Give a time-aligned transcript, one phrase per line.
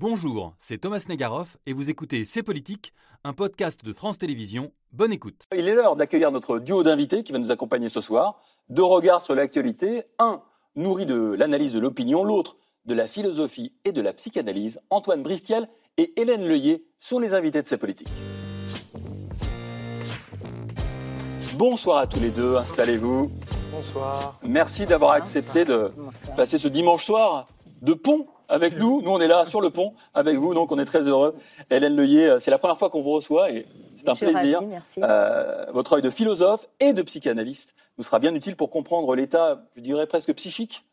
[0.00, 4.72] Bonjour, c'est Thomas Negaroff et vous écoutez C'est Politique, un podcast de France Télévisions.
[4.92, 5.42] Bonne écoute.
[5.54, 8.40] Il est l'heure d'accueillir notre duo d'invités qui va nous accompagner ce soir.
[8.70, 10.04] Deux regards sur l'actualité.
[10.18, 10.40] Un
[10.74, 12.56] nourri de l'analyse de l'opinion, l'autre
[12.86, 14.80] de la philosophie et de la psychanalyse.
[14.88, 15.68] Antoine Bristiel
[15.98, 18.08] et Hélène Leuillet sont les invités de C'est Politique.
[21.58, 23.30] Bonsoir à tous les deux, installez-vous.
[23.70, 24.40] Bonsoir.
[24.42, 25.92] Merci d'avoir accepté de
[26.38, 27.48] passer ce dimanche soir
[27.82, 29.00] de pont avec nous.
[29.02, 31.34] Nous, on est là sur le pont avec vous, donc on est très heureux.
[31.70, 33.66] Hélène Leuillet, c'est la première fois qu'on vous reçoit et
[33.96, 34.60] c'est un Je plaisir.
[34.62, 35.00] merci.
[35.02, 39.62] Euh, votre œil de philosophe et de psychanalyste nous sera bien utile pour comprendre l'état,
[39.76, 40.84] je dirais presque psychique,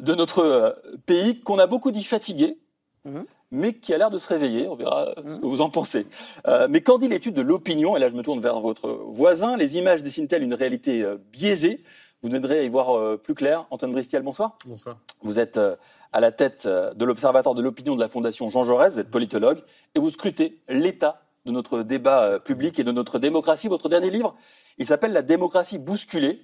[0.00, 0.70] de notre euh,
[1.06, 2.58] pays, qu'on a beaucoup dit fatigué,
[3.06, 3.24] Mhm.
[3.52, 4.66] mais qui a l'air de se réveiller.
[4.66, 6.06] On verra ce que vous en pensez.
[6.48, 7.96] Euh, mais qu'en dit l'étude de l'opinion?
[7.96, 9.56] Et là, je me tourne vers votre voisin.
[9.56, 11.84] Les images dessinent-elles une réalité euh, biaisée?
[12.22, 13.66] Vous nous aiderez à y voir euh, plus clair.
[13.70, 14.56] Antoine Bristiel, bonsoir.
[14.64, 14.96] Bonsoir.
[15.22, 15.76] Vous êtes euh,
[16.12, 19.10] à la tête euh, de l'Observatoire de l'opinion de la Fondation Jean Jaurès, vous êtes
[19.10, 19.58] politologue,
[19.94, 23.68] et vous scrutez l'état de notre débat public et de notre démocratie.
[23.68, 24.34] Votre dernier livre,
[24.78, 26.42] il s'appelle La démocratie bousculée.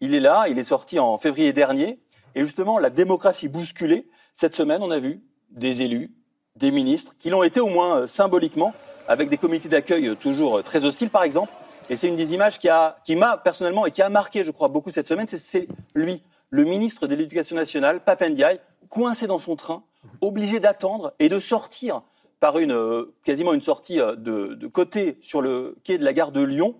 [0.00, 2.00] Il est là, il est sorti en février dernier.
[2.34, 6.12] Et justement, la démocratie bousculée, cette semaine, on a vu des élus,
[6.56, 8.72] des ministres, qui l'ont été au moins symboliquement,
[9.06, 11.52] avec des comités d'accueil toujours très hostiles, par exemple.
[11.90, 14.50] Et c'est une des images qui a, qui m'a personnellement et qui a marqué, je
[14.52, 15.26] crois, beaucoup cette semaine.
[15.28, 19.82] C'est- lui, le ministre de l'Éducation nationale, Papendiaï, coincé dans son train,
[20.20, 22.02] obligé d'attendre et de sortir
[22.38, 26.12] par une euh, quasiment une sortie euh, de, de côté sur le quai de la
[26.14, 26.74] gare de Lyon.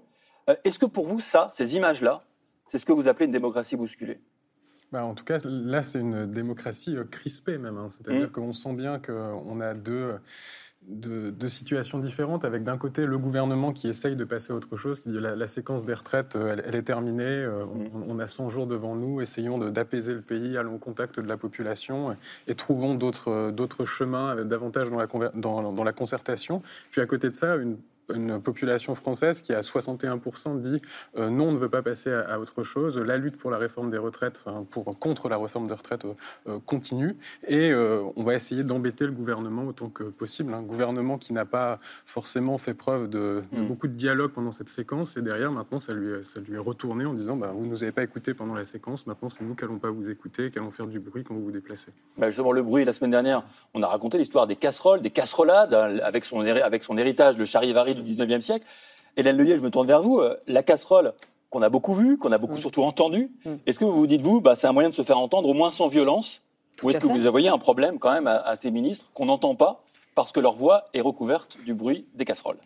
[0.48, 2.22] Euh, Est-ce que pour vous, ça, ces images-là,
[2.66, 4.20] c'est ce que vous appelez une démocratie bousculée?
[4.90, 7.76] Bah, en tout cas, là, c'est une démocratie crispée même.
[7.78, 7.88] hein.
[7.88, 8.32] C'est-à-dire Mm.
[8.32, 10.18] qu'on sent bien qu'on a deux,
[10.86, 14.98] deux situations différentes, avec d'un côté le gouvernement qui essaye de passer à autre chose,
[14.98, 17.64] qui dit la, la séquence des retraites, euh, elle, elle est terminée, euh,
[17.94, 21.20] on, on a 100 jours devant nous, essayons de- d'apaiser le pays, allons au contact
[21.20, 22.16] de la population et,
[22.48, 26.62] et trouvons d'autres euh, chemins, davantage dans la, dans, dans la concertation.
[26.90, 27.76] Puis à côté de ça, une
[28.14, 30.82] une population française qui à 61% dit
[31.16, 32.98] euh, non, on ne veut pas passer à, à autre chose.
[32.98, 36.14] La lutte pour la réforme des retraites, enfin pour contre la réforme des retraites euh,
[36.48, 37.16] euh, continue,
[37.46, 40.52] et euh, on va essayer d'embêter le gouvernement autant que possible.
[40.54, 43.68] Un gouvernement qui n'a pas forcément fait preuve de, de Mm.
[43.68, 47.04] beaucoup de dialogue pendant cette séquence, et derrière maintenant ça lui, ça lui est retourné
[47.04, 49.64] en disant bah, vous nous avez pas écouté pendant la séquence, maintenant c'est nous qui
[49.64, 51.92] allons pas vous écouter, qui allons faire du bruit quand vous vous déplacez.
[52.16, 53.42] Bah, Justement, le bruit, la semaine dernière,
[53.74, 57.44] on a raconté l'histoire des casseroles, des casserolades, hein, avec son, avec son héritage, le
[57.44, 58.66] charivari du 19e siècle.
[59.16, 60.18] Hélène Leuillet, je me tourne vers vous.
[60.20, 61.12] euh, La casserole
[61.50, 63.50] qu'on a beaucoup vue, qu'on a beaucoup surtout entendue, Mm.
[63.66, 65.54] est-ce que vous vous dites, vous, bah, c'est un moyen de se faire entendre, au
[65.54, 66.42] moins sans violence?
[66.82, 67.12] Ou est-ce que fait.
[67.18, 69.82] vous voyez un problème quand même à, à ces ministres qu'on n'entend pas
[70.14, 72.58] parce que leur voix est recouverte du bruit des casseroles?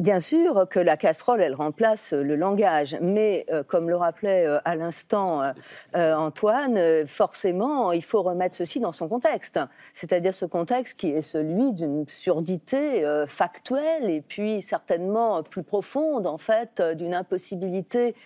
[0.00, 4.58] Bien sûr que la casserole, elle remplace le langage, mais euh, comme le rappelait euh,
[4.64, 5.52] à l'instant euh,
[5.94, 9.60] euh, Antoine, euh, forcément, il faut remettre ceci dans son contexte,
[9.92, 16.26] c'est-à-dire ce contexte qui est celui d'une surdité euh, factuelle et puis certainement plus profonde,
[16.26, 18.16] en fait, euh, d'une impossibilité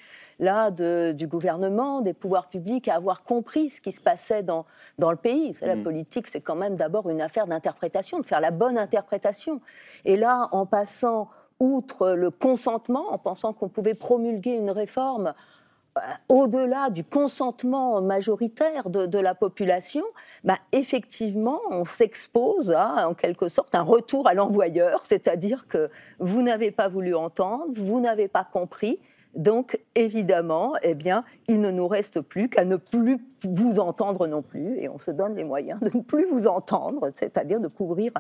[0.40, 4.64] là de- du gouvernement, des pouvoirs publics à avoir compris ce qui se passait dans,
[4.98, 5.54] dans le pays.
[5.60, 5.82] La Mhm.
[5.82, 9.60] politique, c'est quand même d'abord une affaire d'interprétation, de faire la bonne interprétation.
[10.06, 11.28] Et là, en passant
[11.60, 15.34] outre le consentement, en pensant qu'on pouvait promulguer une réforme
[15.96, 20.04] euh, au-delà du consentement majoritaire de, la population,
[20.44, 26.42] bah, effectivement, on s'expose à, en quelque sorte, un retour à l'envoyeur, c'est-à-dire que vous
[26.42, 29.00] n'avez pas voulu entendre, vous n'avez pas compris,
[29.34, 34.42] donc évidemment, eh bien, il ne nous reste plus qu'à ne plus vous entendre non
[34.42, 38.12] plus, et on se donne les moyens de ne plus vous entendre, c'est-à-dire de couvrir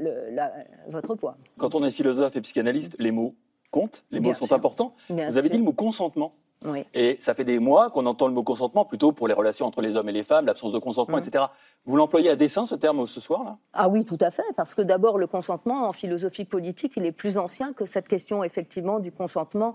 [0.00, 0.52] le- la-
[0.88, 1.36] votre poids.
[1.58, 3.34] Quand on est philosophe et psychanalyste, les mots
[3.70, 4.56] comptent, les Bien mots sont sûr.
[4.56, 4.94] importants.
[5.10, 5.52] Bien vous avez sûr.
[5.52, 6.32] dit le mot consentement.
[6.66, 6.84] Oui.
[6.94, 9.82] Et ça fait des mois qu'on entend le mot consentement plutôt pour les relations entre
[9.82, 11.24] les hommes et les femmes, l'absence de consentement, Mhm.
[11.24, 11.44] etc.
[11.84, 14.74] Vous l'employez à dessein ce terme ce soir là Ah oui, tout à fait, parce
[14.74, 18.98] que d'abord, le consentement en philosophie politique, il est plus ancien que cette question, effectivement,
[18.98, 19.74] du consentement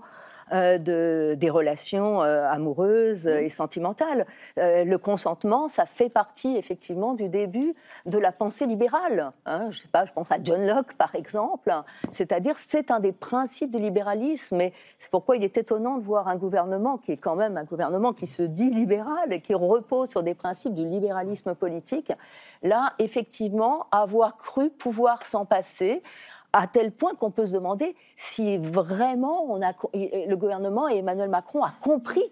[0.50, 4.26] de, des relations euh, amoureuses euh, et sentimentales.
[4.58, 7.74] Euh, le consentement, ça fait partie, effectivement, du début
[8.06, 9.32] de la pensée libérale.
[9.46, 9.68] hein.
[9.70, 11.72] je sais pas, je pense à John Locke, par exemple.
[12.10, 16.28] C'est-à-dire, c'est un des principes du libéralisme, et c'est pourquoi il est étonnant de voir
[16.28, 20.10] un gouvernement qui est quand même un gouvernement qui se dit libéral et qui repose
[20.10, 22.12] sur des principes du libéralisme politique,
[22.62, 26.02] là, effectivement, avoir cru pouvoir s'en passer
[26.52, 31.28] à tel point qu'on peut se demander si vraiment on a, le gouvernement et Emmanuel
[31.28, 32.24] Macron a compris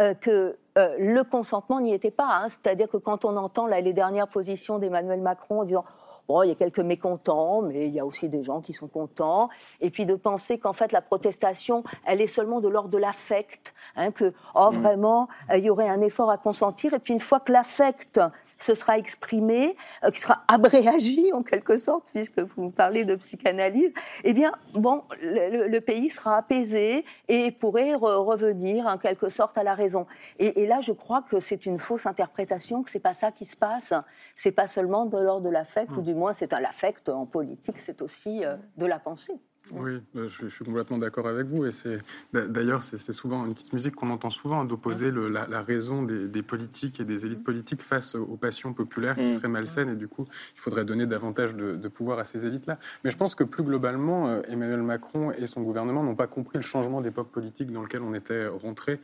[0.00, 2.28] euh, que euh, le consentement n'y était pas.
[2.28, 2.48] hein.
[2.48, 5.84] C'est-à-dire que quand on entend là, les dernières positions d'Emmanuel Macron en disant
[6.28, 8.86] Bon, il y a quelques mécontents, mais il y a aussi des gens qui sont
[8.86, 9.48] contents.
[9.80, 13.74] Et puis de penser qu'en fait, la protestation, elle est seulement de l'ordre de l'affect,
[13.96, 16.94] hein, que, oh, vraiment, euh, il y aurait un effort à consentir.
[16.94, 18.20] Et puis une fois que l'affect
[18.64, 23.92] se sera exprimé, euh, qui sera abréagi en quelque sorte, puisque vous parlez de psychanalyse,
[24.24, 29.74] eh bien, bon, le, pays sera apaisé et pourrait revenir en quelque sorte à la
[29.74, 30.06] raison.
[30.38, 33.56] Et, là, je crois que c'est une fausse interprétation, que c'est pas ça qui se
[33.56, 33.94] passe.
[34.36, 36.04] C'est pas seulement de l'ordre de l'affect, ou mmh.
[36.04, 39.40] du moins c'est un affect en politique, c'est aussi euh, de la pensée.
[39.70, 41.64] Oui, euh, je, suis complètement d'accord avec vous.
[41.64, 41.98] Et c'est
[42.32, 46.98] d'ailleurs, c'est souvent une petite musique qu'on entend souvent hein, d'opposer la, raison des, politiques
[46.98, 49.30] et des élites politiques face aux passions populaires qui mm.
[49.30, 49.88] seraient malsaines.
[49.90, 50.26] Et du coup,
[50.56, 52.78] il faudrait donner davantage de, pouvoir à ces élites-là.
[53.04, 56.58] Mais je pense que plus globalement, euh, Emmanuel Macron et son gouvernement n'ont pas compris
[56.58, 58.98] le changement d'époque politique dans lequel on était rentré.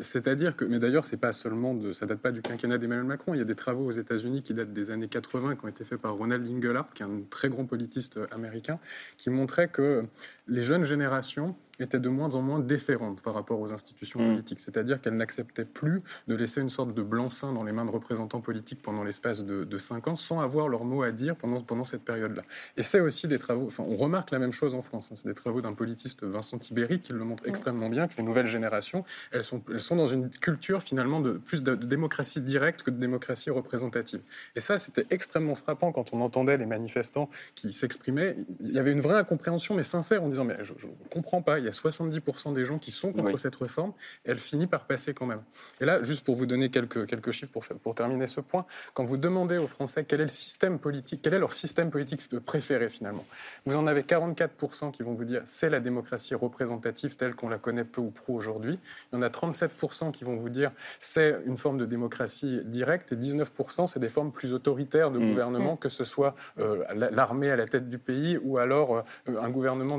[0.00, 3.34] C'est-à-dire que, mais d'ailleurs, c'est pas seulement de, ça date pas du quinquennat d'Emmanuel Macron.
[3.34, 5.84] Il y a des travaux aux États-Unis qui datent des années 80 qui ont été
[5.84, 8.78] faits par Ronald Inglehart, qui est un très grand politiste américain,
[9.18, 10.08] qui montrait que
[10.46, 14.32] les jeunes générations étaient de moins en moins déférentes par rapport aux institutions mm.
[14.32, 14.60] politiques.
[14.60, 18.40] C'est-à-dire qu'elles n'acceptaient plus de laisser une sorte de blanc-seing dans les mains de représentants
[18.40, 22.04] politiques pendant l'espace de, cinq ans sans avoir leur mot à dire pendant, pendant cette
[22.04, 22.42] période-là.
[22.76, 25.16] Et c'est aussi des travaux, enfin on remarque la même chose en France, hein.
[25.16, 28.46] c'est des travaux d'un politiste Vincent Tibéry qui le montre extrêmement bien, que les nouvelles
[28.46, 32.90] générations, elles sont, elles sont dans une culture finalement de plus de, démocratie directe que
[32.90, 34.20] de démocratie représentative.
[34.54, 38.36] Et ça, c'était extrêmement frappant quand on entendait les manifestants qui s'exprimaient.
[38.60, 41.58] Il y avait une vraie incompréhension, mais sincère, en disant, mais je ne comprends pas,
[41.58, 43.92] il y a 70% des gens qui sont contre cette réforme,
[44.24, 45.42] et elle finit par passer quand même.
[45.80, 49.04] Et là, juste pour vous donner quelques, quelques chiffres pour, pour terminer ce point, quand
[49.04, 52.88] vous demandez aux Français quel est le système politique, quel est leur système politique préféré
[52.88, 53.24] finalement,
[53.66, 57.58] vous en avez 44% qui vont vous dire c'est la démocratie représentative telle qu'on la
[57.58, 58.78] connaît peu ou prou aujourd'hui.
[59.12, 60.70] Il y en a 37% qui vont vous dire
[61.00, 65.28] c'est une forme de démocratie directe, et 19% c'est des formes plus autoritaires de mmh.
[65.28, 69.02] gouvernement, que ce soit euh, l'armée à la tête du pays ou alors euh,
[69.40, 69.98] un gouvernement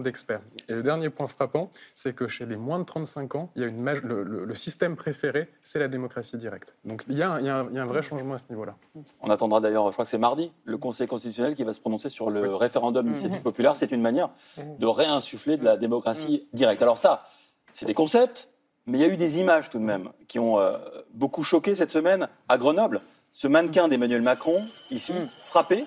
[0.67, 3.65] Et le dernier point frappant, c'est que chez les moins de 35 ans, il y
[3.65, 6.75] a une le, système préféré, c'est la démocratie directe.
[6.85, 8.75] Donc il y, a un, vrai changement à ce niveau-là.
[9.21, 12.09] On attendra d'ailleurs, je crois que c'est mardi, le Conseil constitutionnel qui va se prononcer
[12.09, 13.75] sur le référendum d'initiative populaire.
[13.75, 16.81] C'est une manière de réinsuffler de la démocratie directe.
[16.81, 17.27] Alors ça,
[17.73, 18.49] c'est des concepts,
[18.85, 20.77] mais il y a eu des images tout de même qui ont euh,
[21.13, 23.01] beaucoup choqué cette semaine à Grenoble.
[23.33, 25.13] Ce mannequin d'Emmanuel Macron, ici,
[25.43, 25.85] frappé,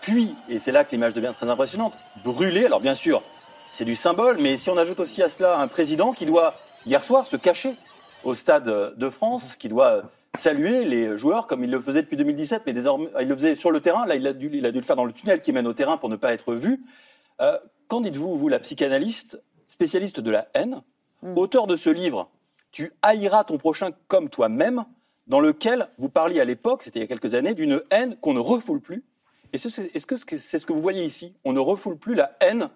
[0.00, 1.92] puis, et c'est là que l'image devient très impressionnante,
[2.24, 2.64] brûlé.
[2.64, 3.22] Alors bien sûr,
[3.70, 6.54] c'est du symbole, mais si on ajoute aussi à cela un président qui doit,
[6.86, 7.74] hier soir, se cacher
[8.24, 10.02] au Stade de France, qui doit
[10.36, 13.70] saluer les joueurs comme il le faisait depuis 2017, mais désormais, il le faisait sur
[13.70, 15.52] le terrain, là il a dû, il a dû le faire dans le tunnel qui
[15.52, 16.80] mène au terrain pour ne pas être vu.
[17.40, 20.82] Euh, qu'en dites-vous, vous, la psychanalyste, spécialiste de la haine,
[21.22, 21.38] hmm.
[21.38, 22.30] auteur de ce livre,
[22.70, 24.84] Tu haïras ton prochain comme toi-même,
[25.26, 28.34] dans lequel vous parliez à l'époque, c'était il y a quelques années, d'une haine qu'on
[28.34, 29.04] ne refoule plus.
[29.52, 31.34] Est-ce que c'est ce que vous voyez ici?
[31.44, 32.68] On ne refoule plus la haine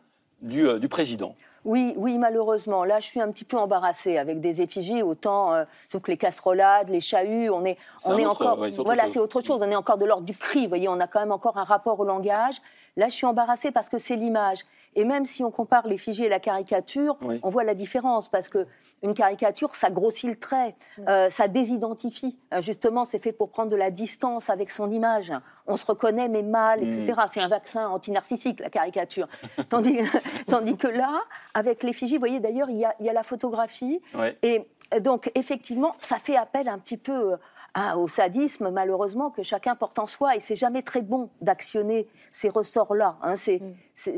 [0.44, 1.34] euh, du, président.
[1.64, 2.84] Oui, oui, malheureusement.
[2.84, 6.16] Là, je suis un petit peu embarrassée avec des effigies, autant euh, sauf que les
[6.16, 8.66] casserolades, les chahuts, on est, on est, encore.
[8.84, 9.58] voilà, c'est autre chose.
[9.60, 10.62] On est encore de l'ordre du cri.
[10.62, 12.56] Vous voyez, on a quand même encore un rapport au langage.
[12.96, 14.58] Là, je suis embarrassée parce que c'est l'image.
[14.94, 18.66] Et même si on compare l'effigie et la caricature, on voit la différence parce que
[19.02, 20.74] une caricature, ça grossit le trait,
[21.08, 22.38] euh, ça désidentifie.
[22.54, 25.32] Euh, justement, c'est fait pour prendre de la distance avec son image.
[25.66, 27.12] On se reconnaît mais mal, etc.
[27.16, 27.28] Mm.
[27.28, 29.28] C'est un vaccin antinarcissique, la caricature.
[29.68, 30.00] tandis,
[30.48, 31.22] tandis que là,
[31.54, 34.00] avec l'effigie, vous voyez d'ailleurs, il y a, y a, la photographie.
[34.42, 34.68] Et
[35.00, 37.36] donc, effectivement, ça fait appel un petit peu
[37.74, 40.36] ah, au sadisme, malheureusement, que chacun porte en soi.
[40.36, 43.16] Et c'est jamais très bon d'actionner ces ressorts-là.
[43.22, 43.34] Hein.
[43.34, 43.72] Mm.
[43.94, 44.16] C'est,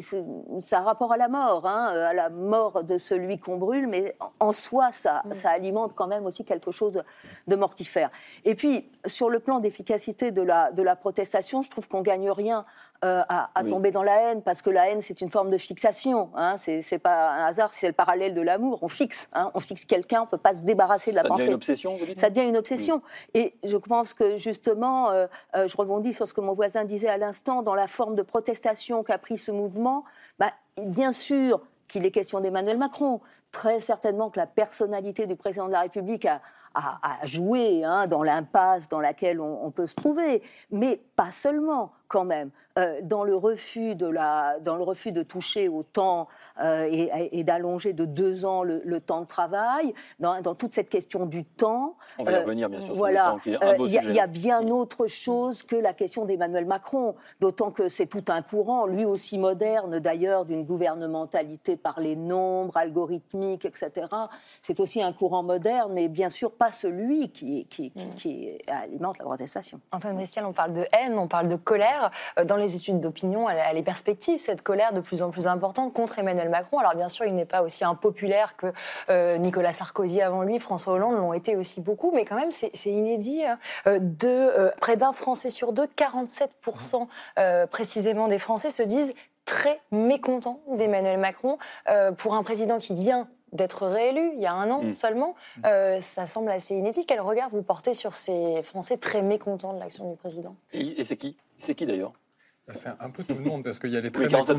[0.60, 4.14] ça a rapport à la mort, hein, à la mort de celui qu'on brûle, mais
[4.38, 5.34] en soi, ça, mm.
[5.34, 7.02] ça alimente quand même aussi quelque chose
[7.46, 8.10] de mortifère.
[8.44, 12.30] Et puis, sur le plan d'efficacité de la, de la protestation, je trouve qu'on gagne
[12.30, 12.64] rien
[13.04, 16.30] euh, à, tomber dans la haine, parce que la haine, c'est une forme de fixation.
[16.34, 18.78] Hein, c'est pas un hasard, c'est le parallèle de l'amour.
[18.82, 21.44] On fixe, hein, on fixe quelqu'un, on peut pas se débarrasser de la pensée.
[21.44, 22.18] Ça devient une obsession, vous dites?
[22.18, 23.02] Ça devient une obsession.
[23.34, 27.08] Et je pense que justement, euh, euh, je rebondis sur ce que mon voisin disait
[27.08, 29.63] à l'instant, dans la forme de protestation qu'a pris ce mouvement,
[30.38, 30.52] bah,
[30.82, 35.72] bien sûr qu'il est question d'Emmanuel Macron, très certainement que la personnalité du président de
[35.72, 36.40] la République a,
[36.74, 42.24] à, jouer hein, dans l'impasse dans laquelle on, peut se trouver, mais pas seulement quand
[42.24, 42.50] même.
[42.76, 46.26] Euh, dans, le refus de la, dans le refus de toucher au temps
[46.60, 51.44] euh, et, d'allonger de deux ans le, temps de travail, dans, toute cette question du
[51.44, 51.94] temps.
[52.18, 52.96] On va y euh, revenir bien sûr.
[52.96, 58.06] Voilà, il y, a bien autre chose que la question d'Emmanuel Macron, d'autant que c'est
[58.06, 64.08] tout un courant, lui aussi moderne d'ailleurs, d'une gouvernementalité par les nombres, algorithmique, etc.
[64.62, 69.26] C'est aussi un courant moderne, mais bien sûr pas celui qui, qui, qui, alimente la
[69.26, 69.80] protestation.
[69.92, 72.03] Antoine Bristial, on parle de haine, on parle de colère.
[72.38, 75.92] Euh, dans les études d'opinion, elle, est perspective, cette colère de plus en plus importante
[75.92, 76.78] contre Emmanuel Macron.
[76.78, 78.72] Alors bien sûr, il n'est pas aussi impopulaire que
[79.10, 82.70] euh, Nicolas Sarkozy avant lui, François Hollande l'ont été aussi beaucoup, mais quand même, c'est
[82.86, 83.42] inédit.
[83.44, 83.58] Hein.
[83.86, 87.06] de près d'un Français sur deux, 47%
[87.66, 91.58] précisément des Français se disent très mécontents d'Emmanuel Macron
[92.16, 94.94] pour un président qui vient d'être réélu il y a un an mm.
[94.94, 95.34] seulement.
[95.56, 95.60] Mm.
[95.66, 97.06] Euh, ça semble assez inédit.
[97.06, 100.56] Quel regard vous portez sur ces Français très mécontents de l'action du président?
[100.72, 101.36] Et, c'est qui?
[101.58, 102.12] C'est qui d'ailleurs?
[102.72, 104.54] C'est un peu tout le monde parce qu'il y a les très mécontents,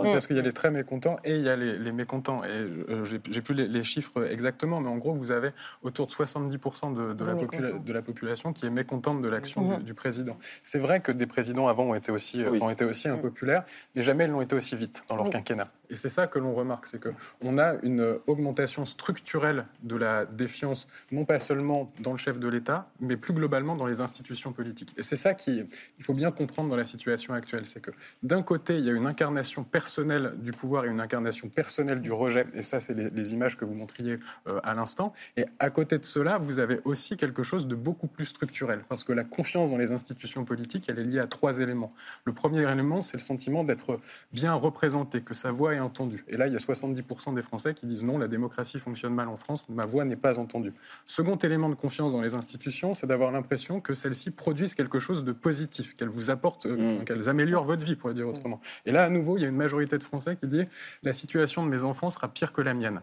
[0.00, 2.44] parce qu'il y a les très mécontents et il y a les, mécontents.
[2.44, 5.50] Et euh, j'ai plus les, chiffres exactement, mais en gros, vous avez
[5.82, 9.94] autour de 70% de, de, la de, la population qui est mécontente de l'action du,
[9.94, 10.38] président.
[10.62, 13.64] C'est vrai que des présidents avant ont été aussi, ont été aussi impopulaires,
[13.96, 15.68] mais jamais ils l'ont été aussi vite dans leur quinquennat.
[15.90, 20.86] Et c'est ça que l'on remarque, c'est qu'on a une augmentation structurelle de la défiance,
[21.12, 24.94] non pas seulement dans le chef de l'État, mais plus globalement dans les institutions politiques.
[24.96, 25.66] Et c'est ça qu'il
[26.00, 27.90] faut bien comprendre dans la situation actuelle, c'est que
[28.22, 32.12] d'un côté, il y a une incarnation personnelle du pouvoir et une incarnation personnelle du
[32.12, 35.12] rejet, et ça, c'est les, images que vous montriez euh, à l'instant.
[35.36, 39.04] Et à côté de cela, vous avez aussi quelque chose de beaucoup plus structurel, parce
[39.04, 41.90] que la confiance dans les institutions politiques, elle est liée à trois éléments.
[42.24, 43.98] Le premier élément, c'est le sentiment d'être
[44.32, 46.24] bien représenté, que sa voix entendu.
[46.28, 49.28] Et là, il y a 70% des Français qui disent non, la démocratie fonctionne mal
[49.28, 50.72] en France, ma voix n'est pas entendue.
[51.06, 55.24] Second élément de confiance dans les institutions, c'est d'avoir l'impression que celles-ci produisent quelque chose
[55.24, 57.16] de positif, qu'elles vous apportent, euh, mm.
[57.16, 58.60] qu'elles améliorent votre vie, pour le dire autrement.
[58.84, 60.64] Et là, à nouveau, il y a une majorité de Français qui dit
[61.02, 63.00] la situation de mes enfants sera pire que la mienne.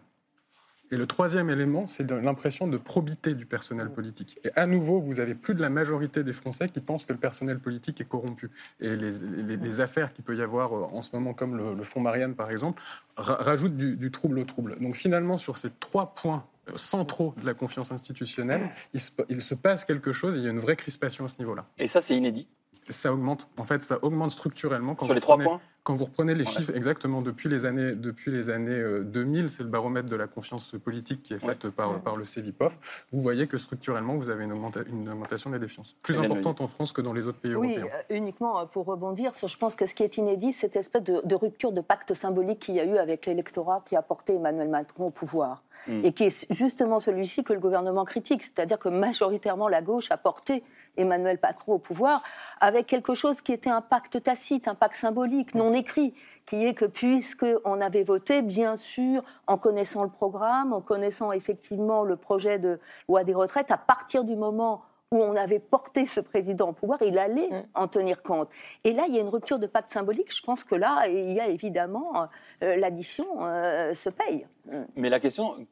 [0.93, 4.37] Et le troisième élément, c'est l'impression de probité du personnel politique.
[4.43, 7.17] Et à nouveau, vous avez plus de la majorité des Français qui pensent que le
[7.17, 8.51] personnel politique est corrompu.
[8.79, 12.35] Et les, affaires qu'il peut y avoir euh, en ce moment, comme le, fonds Marianne
[12.35, 12.83] par exemple,
[13.17, 14.77] rajoutent du, trouble au trouble.
[14.79, 19.41] Donc finalement, sur ces trois points euh, centraux de la confiance institutionnelle, il se, il
[19.41, 21.65] se passe quelque chose, et il y a une vraie crispation à ce niveau-là.
[21.79, 22.47] Et ça, c'est inédit
[22.89, 23.47] Ça augmente.
[23.57, 24.95] En fait, ça augmente structurellement.
[24.95, 28.31] Quand Sur les trois points quand vous reprenez les chiffres exactement depuis les années, depuis
[28.31, 31.99] les années 2000, euh, c'est le baromètre de la confiance politique qui est fait par,
[31.99, 34.53] par le CEVIPOF, vous voyez que structurellement, vous avez une,
[34.87, 35.97] une augmentation de la défiance.
[36.01, 37.83] Plus importante en France que dans les autres pays européens.
[37.83, 40.77] Oui, euh, uniquement euh, pour rebondir, je pense que ce qui est inédit, c'est cette
[40.77, 44.35] espèce de, rupture de pacte symbolique qu'il y a eu avec l'électorat qui a porté
[44.35, 45.63] Emmanuel Macron au pouvoir.
[45.87, 46.05] Hmm.
[46.05, 48.43] Et qui est justement celui-ci que le gouvernement critique.
[48.43, 50.63] C'est-à-dire que majoritairement, la gauche a porté
[50.97, 52.23] Emmanuel Macron au pouvoir,
[52.59, 56.13] avec quelque chose qui était un pacte tacite, un pacte symbolique, non écrit,
[56.45, 62.03] qui est que puisqu'on avait voté, bien sûr, en connaissant le programme, en connaissant effectivement
[62.03, 66.19] le projet de loi des retraites, à partir du moment où on avait porté ce
[66.19, 67.65] président au pouvoir, il allait mm.
[67.75, 68.49] en tenir compte.
[68.83, 70.35] Et là, il y a une rupture de pacte symbolique.
[70.35, 72.27] Je pense que là, il y a évidemment
[72.63, 74.47] euh, l'addition euh, se paye.
[74.95, 75.67] Mais la question,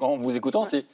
[0.00, 0.86] en vous écoutant, c'est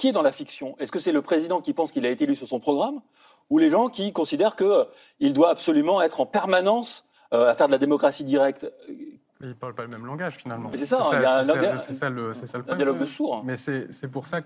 [0.00, 0.76] qui est dans la fiction?
[0.78, 3.02] Est-ce que c'est le président qui pense qu'il a été élu sur son programme
[3.50, 7.72] ou les gens qui considèrent qu'il doit absolument être en permanence euh, à faire de
[7.72, 8.72] la démocratie directe?
[9.40, 10.70] Mais ils ne parlent pas le même langage finalement.
[10.74, 13.42] C'est ça, il y a un, c'est ça, le, ça le dialogue de sourds.
[13.44, 14.40] Mais c'est pour ça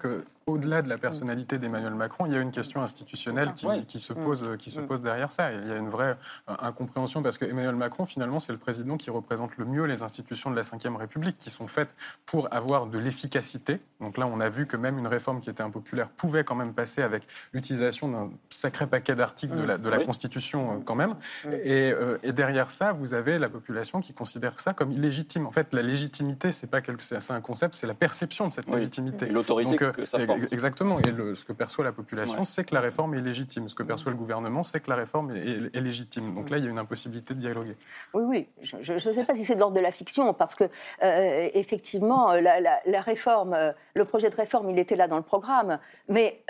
[0.46, 4.12] qu'au-delà de la personnalité d'Emmanuel Macron, il y a une question institutionnelle qui, qui se,
[4.12, 5.52] pose, qui se pose derrière ça.
[5.52, 6.16] Il y a une vraie
[6.48, 10.50] euh, incompréhension parce qu'Emmanuel Macron, finalement, c'est le président qui représente le mieux les institutions
[10.50, 11.94] de la Ve République qui sont faites
[12.26, 13.78] pour avoir de l'efficacité.
[14.00, 16.74] Donc là, on a vu que même une réforme qui était impopulaire pouvait quand même
[16.74, 21.14] passer avec l'utilisation d'un sacré paquet d'articles de la, de la Constitution euh, quand même.
[21.44, 25.46] Et, euh, et derrière ça, vous avez la population qui considère ça comme illégitime.
[25.46, 28.68] En fait, la légitimité, c'est pas quelque, c'est un concept, c'est la perception de cette
[28.68, 29.26] légitimité.
[29.26, 30.33] L'autorité que ça porte.
[30.50, 30.98] Exactement.
[30.98, 33.68] Et ce que perçoit la population, c'est que la réforme est légitime.
[33.68, 36.34] Ce que perçoit le gouvernement, c'est que la réforme est, légitime.
[36.34, 37.76] Donc là, il y a une impossibilité de dialoguer.
[38.14, 38.48] Oui, oui.
[38.80, 40.64] Je ne sais pas si c'est de l'ordre de la fiction, parce que
[41.02, 45.78] euh, effectivement, la, réforme, euh, le projet de réforme, il était là dans le programme.
[46.08, 46.42] Mais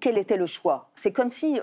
[0.00, 0.90] quel était le choix?
[0.94, 1.60] C'est comme si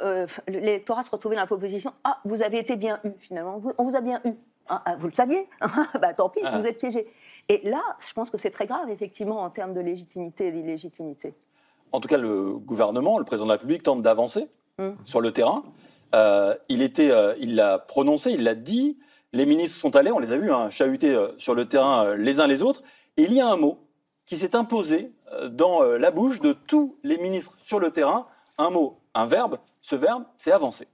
[0.48, 3.62] l'électorat se retrouvait dans la proposition Ah, vous avez été bien eu, finalement.
[3.78, 4.34] On vous a bien eu.
[4.68, 5.48] Ah, ah, vous le saviez?
[6.02, 6.58] Bah, Tant pis, ah.
[6.58, 7.08] vous êtes piégé.
[7.50, 11.34] Et là, je pense que c'est très grave, effectivement, en termes de légitimité et d'illégitimité.
[11.96, 14.50] En tout cas, le gouvernement, le président de la République, tente d'avancer
[14.80, 14.98] hum.
[15.06, 15.64] sur le terrain.
[16.14, 18.98] Euh, il était, euh, il l'a prononcé, il l'a dit.
[19.32, 22.42] Les ministres sont allés, on les a vus hein, chahuter euh, sur le terrain les
[22.42, 22.84] uns les autres.
[23.16, 23.80] Et il y a un mot
[24.26, 25.12] qui s'est imposé
[25.52, 28.28] dans la bouche de tous les ministres sur le terrain.
[28.58, 29.58] Un mot, un verbe.
[29.82, 30.88] Ce verbe, c'est avancer.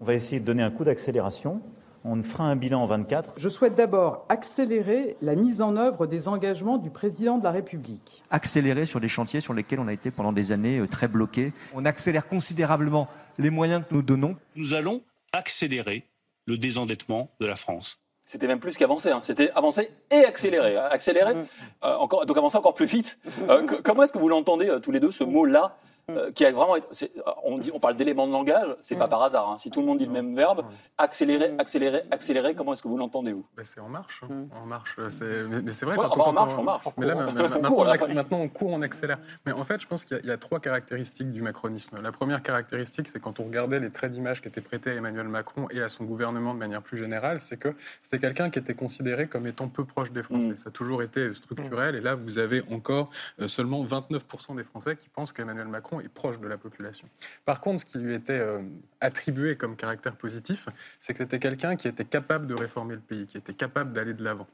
[0.00, 1.60] On va essayer de donner un coup d'accélération
[2.08, 3.34] on fera un bilan en 24.
[3.36, 8.24] Je souhaite d'abord accélérer la mise en œuvre des engagements du président de la République.
[8.30, 11.52] Accélérer sur les chantiers sur lesquels on a été pendant des années euh, très bloqués.
[11.74, 14.36] On accélère considérablement les moyens que nous donnons.
[14.56, 16.04] Nous allons accélérer
[16.46, 18.00] le désendettement de la France.
[18.26, 19.20] c'était même plus qu'avancer, hein.
[19.22, 20.76] c'était avancer et accélérer.
[20.76, 21.34] Accélérer,
[21.84, 23.18] euh, encore, donc avancer encore plus vite.
[23.48, 25.76] Euh, comment est-ce que vous l'entendez euh, tous les deux, ce mot-là?
[26.10, 27.06] Euh, qui a vraiment euh,
[27.44, 29.50] on, dit, on parle d'éléments de langage, c'est pas par hasard.
[29.50, 29.56] hein.
[29.58, 30.64] Si tout le monde dit le même verbe,
[30.96, 34.22] accélérer, accélérer, accélérer, comment est-ce que vous l'entendez, vous Ben, c'est en marche.
[34.24, 34.46] hein.
[34.62, 34.96] En marche.
[34.98, 36.84] euh, c'est- Mais, mais c'est vrai Ouais, quand on, marche, on- en marche.
[36.96, 38.14] Mais là, On On maintenant, court, on là, acc- ouais.
[38.14, 39.18] maintenant, on court, on accélère.
[39.44, 42.00] Mais en fait, je pense qu'il y, a- il y a trois caractéristiques du macronisme.
[42.02, 45.28] La première caractéristique, c'est quand on regardait les traits d'image qui étaient prêtés à Emmanuel
[45.28, 47.68] Macron et à son gouvernement de manière plus générale, c'est que
[48.00, 50.52] c'était quelqu'un qui était considéré comme étant peu proche des Français.
[50.52, 50.56] Mm.
[50.56, 51.94] Ça a toujours été structurel.
[51.96, 53.10] Et là, vous avez encore
[53.40, 57.08] euh, seulement 29% des Français qui pensent qu'Emmanuel Macron est proche de la population.
[57.44, 58.62] Par contre, ce qui lui était euh,
[59.00, 60.68] attribué comme caractère positif,
[61.00, 64.14] c'est que c'était quelqu'un qui était capable de réformer le pays, qui était capable d'aller
[64.14, 64.46] de l'avant.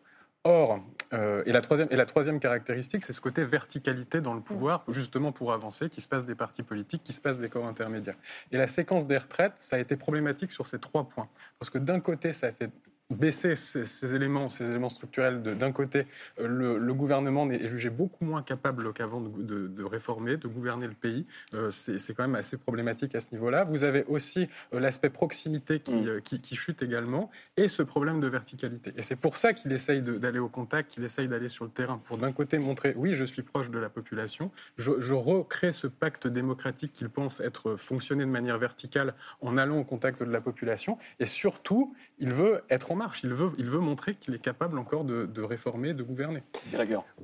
[0.46, 0.84] Or,
[1.14, 4.84] euh, et, la troisième, et la troisième caractéristique, c'est ce côté verticalité dans le pouvoir,
[4.88, 8.18] justement pour avancer, qui se passe des partis politiques, qui se passe des corps intermédiaires.
[8.52, 11.30] Et la séquence des retraites, ça a été problématique sur ces trois points.
[11.58, 12.70] Parce que d'un côté, ça a fait
[13.10, 15.42] baisser ces, ces éléments, ces éléments structurels.
[15.42, 16.06] D'un côté,
[16.40, 20.48] euh, le, le gouvernement est jugé beaucoup moins capable qu'avant de, de- de réformer, de
[20.48, 21.26] gouverner le pays.
[21.52, 23.64] Euh, c'est quand même assez problématique à ce niveau-là.
[23.64, 26.20] Vous avez aussi euh, l'aspect proximité qui, Mm.
[26.22, 28.92] qui, qui chute également et ce problème de verticalité.
[28.96, 31.98] Et c'est pour ça qu'il essaye d'aller au contact, qu'il essaye d'aller sur le terrain
[31.98, 35.86] pour d'un côté montrer, oui, je suis proche de la population, je, je recrée ce
[35.86, 40.40] pacte démocratique qu'il pense être fonctionner de manière verticale en allant au contact de la
[40.40, 40.98] population.
[41.20, 44.78] Et surtout, il veut être en marche, il veut, il veut montrer qu'il est capable
[44.78, 46.44] encore de, de réformer, de gouverner.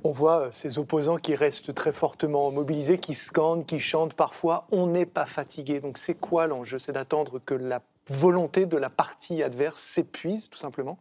[0.03, 4.13] On voit euh, ces opposants qui restent très fortement mobilisés, qui scandent, qui chantent.
[4.13, 5.79] Parfois On n'est pas fatigué.
[5.79, 6.77] Donc c'est quoi l'enjeu?
[6.77, 10.99] C'est d'attendre que la volonté de la partie adverse s'épuise, tout simplement?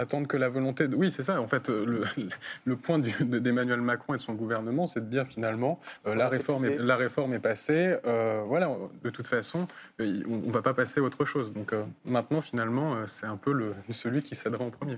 [0.00, 0.88] Attendre que la volonté.
[0.88, 0.96] De...
[0.96, 1.38] Oui, c'est ça.
[1.40, 2.04] En fait, euh, le,
[2.64, 6.28] le point de- d'Emmanuel Macron et de son gouvernement, c'est de dire finalement, euh, la,
[6.28, 7.96] réforme est, la réforme est passée.
[8.06, 8.70] euh, voilà,
[9.04, 11.52] de toute façon, on ne va pas passer à autre chose.
[11.52, 14.96] Donc euh, maintenant, finalement, c'est un peu le, celui qui cédera en premier.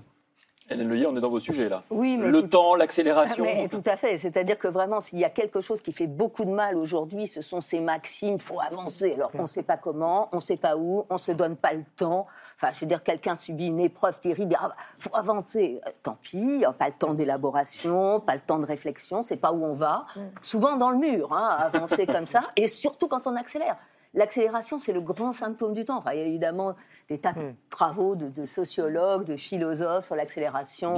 [0.71, 1.83] Hélène Leyer, on est dans vos sujets, là.
[1.91, 3.45] Oui, mais Le tout- temps, l'accélération.
[3.45, 4.17] Mais tout à fait.
[4.17, 7.43] C'est-à-dire que vraiment, s'il y a quelque chose qui fait beaucoup de mal aujourd'hui, ce
[7.43, 8.39] sont ces maximes.
[8.39, 9.13] faut avancer.
[9.15, 11.57] Alors, on ne sait pas comment, on ne sait pas où, on ne se donne
[11.57, 12.27] pas le temps.
[12.63, 14.57] Enfin, je veux dire, quelqu'un subit une épreuve terrible.
[14.99, 15.81] Il faut avancer.
[15.87, 19.65] Euh, Tant pis, pas le temps d'élaboration, pas le temps de réflexion, c'est pas où
[19.65, 20.07] on va.
[20.41, 22.43] Souvent dans le mur, hein, avancer comme ça.
[22.57, 23.77] Et surtout quand on accélère.
[24.15, 25.97] L'accélération, c'est le grand symptôme du temps.
[25.97, 26.75] Enfin, il y a évidemment
[27.09, 30.93] des tas de travaux de, de sociologues, de philosophes sur l'accélération,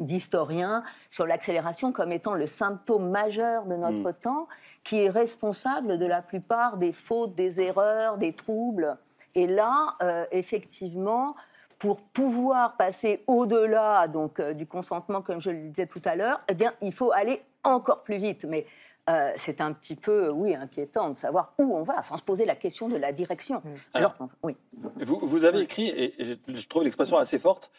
[0.00, 0.82] D'historiens.
[1.10, 4.48] Sur l'accélération comme étant le symptôme majeur de notre temps,
[4.84, 8.96] qui est responsable de la plupart des fautes, des erreurs, des troubles.
[9.34, 11.34] Et là, euh, effectivement,
[11.78, 16.40] pour pouvoir passer au-delà donc euh, du consentement, comme je le disais tout à l'heure,
[16.48, 18.44] eh bien, il faut aller encore plus vite.
[18.44, 18.66] Mais
[19.10, 22.44] euh, c'est un petit peu, oui, inquiétant de savoir où on va, sans se poser
[22.46, 23.62] la question de la direction.
[23.92, 24.56] Alors, oui.
[25.00, 27.70] Vous, vous avez écrit, et, je, je trouve l'expression assez forte,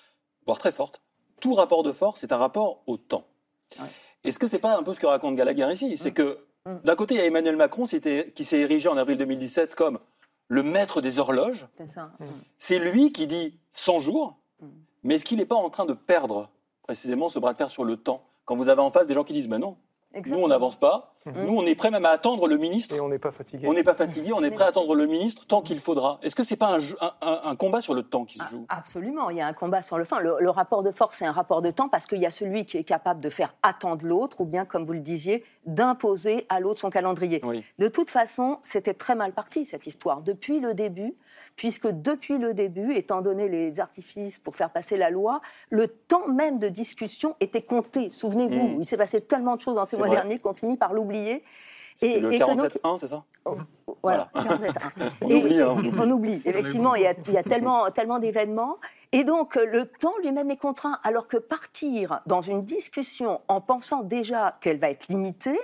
[0.46, 1.02] voire très forte,
[1.40, 3.26] tout rapport de force est un rapport au temps.
[3.80, 3.88] Ouais.
[4.24, 5.98] Est-ce que c'est pas un peu ce que raconte Gallagher ici?
[5.98, 6.38] C'est que
[6.84, 10.00] d'un côté, il y a Emmanuel Macron qui s'est érigé en avril 2017 comme
[10.48, 11.68] le maître des horloges.
[11.78, 11.88] C'est.
[12.60, 14.38] C'est lui qui dit 100 jours,
[15.04, 16.50] mais est-ce qu'il n'est pas en train de perdre
[16.84, 19.24] précisément ce bras de fer sur le temps Quand vous avez en face des gens
[19.24, 19.78] qui disent, ben non,
[20.26, 23.10] nous on n'avance pas, nous on est prêt même à attendre le ministre Et on
[23.10, 23.68] n'est pas fatigué.
[23.68, 26.20] on n'est pas fatigué, on est prêt à attendre le ministre tant qu'il faudra.
[26.22, 28.44] Est-ce que c'est pas un, jeu- un- un- un combat sur le temps qui se
[28.50, 28.66] joue?
[28.70, 30.20] Absolument, il y a un combat sur le fin.
[30.20, 32.66] Le, le rapport de force, c'est un rapport de temps parce qu'il y a celui
[32.66, 36.60] qui est capable de faire attendre l'autre, ou bien, comme vous le disiez, d'imposer à
[36.60, 37.42] l'autre son calendrier.
[37.44, 37.64] Oui.
[37.80, 41.16] De toute façon, c'était très mal parti, cette histoire, depuis le début,
[41.56, 46.28] puisque depuis le début, étant donné les artifices pour faire passer la loi, le temps
[46.28, 48.10] même de discussion était compté.
[48.10, 48.82] Souvenez-vous, Mm.
[48.82, 50.18] il s'est passé tellement de choses dans ces mois vrai.
[50.18, 51.44] derniers qu'on finit par l'oublier.
[52.02, 53.24] Le et donc- 47-1, c'est ça?
[53.46, 53.56] Oh,
[54.04, 54.28] Voilà.
[54.34, 54.72] 47.
[55.22, 55.92] On Et- oublie, hein, on oublie.
[55.98, 56.42] on oublie.
[56.44, 58.76] Effectivement, il y a, il y a tellement, tellement d'événements.
[59.14, 61.00] Et donc, le temps lui-même est contraint.
[61.04, 65.58] Alors que partir dans une discussion en pensant déjà qu'elle va être limitée,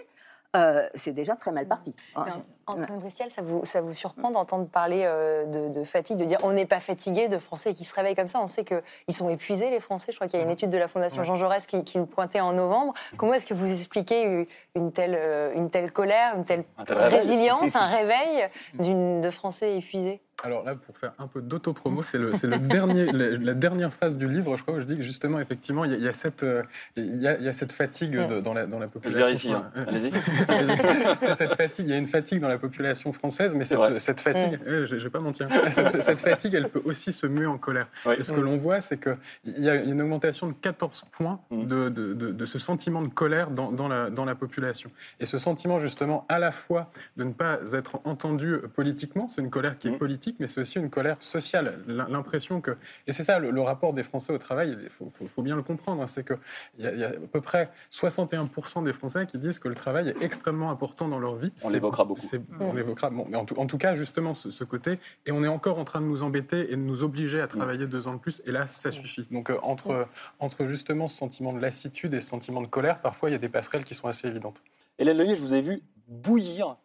[0.56, 1.94] euh, c'est déjà très mal parti.
[2.16, 2.32] C'est-
[2.72, 6.40] Antoine Bristiel, ça vous, ça vous surprend d'entendre parler euh, de, de fatigue, de dire
[6.44, 9.30] on n'est pas fatigué, de Français qui se réveillent comme ça On sait qu'ils sont
[9.30, 10.12] épuisés, les Français.
[10.12, 12.06] Je crois qu'il y a une étude de la Fondation Jean Jaurès qui, qui le
[12.06, 12.94] pointait en novembre.
[13.18, 17.76] Comment est-ce que vous expliquez une telle, euh, une telle colère, une telle Un résilience,
[17.76, 20.22] un réveil de Français épuisés?
[20.44, 23.94] Alors là, pour faire un peu d'autopromo, c'est le, c'est le dernier, la, la dernière
[23.94, 26.04] phrase du livre, je crois, où je dis que justement, effectivement, il y a, il
[26.04, 26.64] y a cette, euh,
[26.96, 29.20] il y a, il y a cette fatigue de- dans, la, dans la Je population.
[29.28, 29.72] vérifie, hein.
[29.88, 30.12] Allez-y.
[31.22, 33.89] C'est cette fatigue, il y a une fatigue dans la population française, mais C'est vrai.
[34.00, 37.12] cette, cette fatigue, euh, je, je vais pas mentir, cette, cette fatigue, elle peut aussi
[37.12, 37.88] se muer en colère.
[38.06, 38.15] Oui.
[38.19, 39.17] Et ce que l'on voit, c'est qu'il
[39.60, 41.65] y a une augmentation de 14 points Mm.
[41.65, 44.89] de, de- de- de ce sentiment de colère dans, dans la, dans la population.
[45.19, 49.50] Et ce sentiment, justement, à la fois de ne pas être entendu politiquement, c'est une
[49.50, 49.97] colère qui est Mm.
[49.97, 51.80] politique, mais c'est aussi une colère sociale.
[51.88, 52.71] L'impression que,
[53.08, 55.56] et c'est ça le, le, rapport des Français au travail, il faut, faut, faut bien
[55.56, 56.38] le comprendre, hein, c'est qu'il
[56.80, 60.24] y, y, a à peu près 61% des Français qui disent que le travail est
[60.24, 61.52] extrêmement important dans leur vie.
[61.63, 62.21] On l'évoquera beaucoup.
[62.60, 65.44] On l'évoquera, bon, mais en tout, en tout, cas, justement, ce, ce, côté, et on
[65.44, 68.14] est encore en train de nous embêter et de nous obliger à travailler deux ans
[68.14, 69.28] de plus, et là, ça suffit.
[69.32, 70.08] Donc, euh, entre,
[70.40, 73.40] entre justement ce sentiment de lassitude et ce sentiment de colère, parfois, il y a
[73.40, 74.62] des passerelles qui sont assez évidentes.
[75.00, 76.78] Hélène Leuillet, je vous ai vu bouillir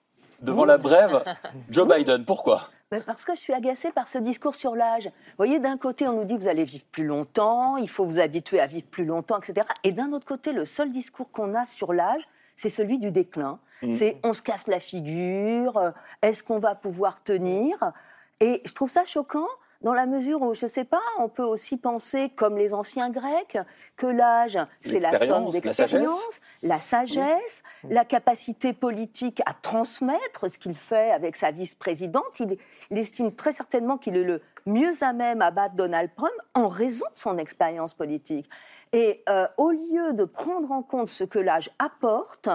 [0.43, 1.23] devant la brève
[1.71, 2.25] Joe Biden.
[2.25, 2.71] Pourquoi?
[3.05, 5.07] Parce que je suis agacée par ce discours sur l'âge.
[5.07, 8.05] Vous voyez, d'un côté, on nous dit que vous allez vivre plus longtemps, il faut
[8.05, 9.67] vous habituer à vivre plus longtemps, etc.
[9.83, 12.23] Et d'un autre côté, le seul discours qu'on a sur l'âge,
[12.57, 13.61] c'est celui du déclin.
[13.83, 13.99] Mmh.
[13.99, 15.91] C'est on se casse la figure, euh,
[16.23, 17.93] est-ce qu'on va pouvoir tenir?
[18.41, 19.49] Et je trouve ça choquant
[19.83, 23.11] dans la mesure où, je ne sais pas, on peut aussi penser, comme les anciens
[23.11, 23.59] Grecs,
[23.97, 27.95] que l'âge, c'est la somme d'expérience, la sagesse, la, sagesse, oui.
[27.95, 32.41] la, capacité politique à transmettre ce qu'il fait avec sa vice-présidente.
[32.41, 32.57] Il,
[32.91, 36.69] il, estime très certainement qu'il est le mieux à même à battre Donald Trump en
[36.69, 38.49] raison de son expérience politique.
[38.93, 42.49] Et euh, au lieu de prendre en compte ce que l'âge apporte,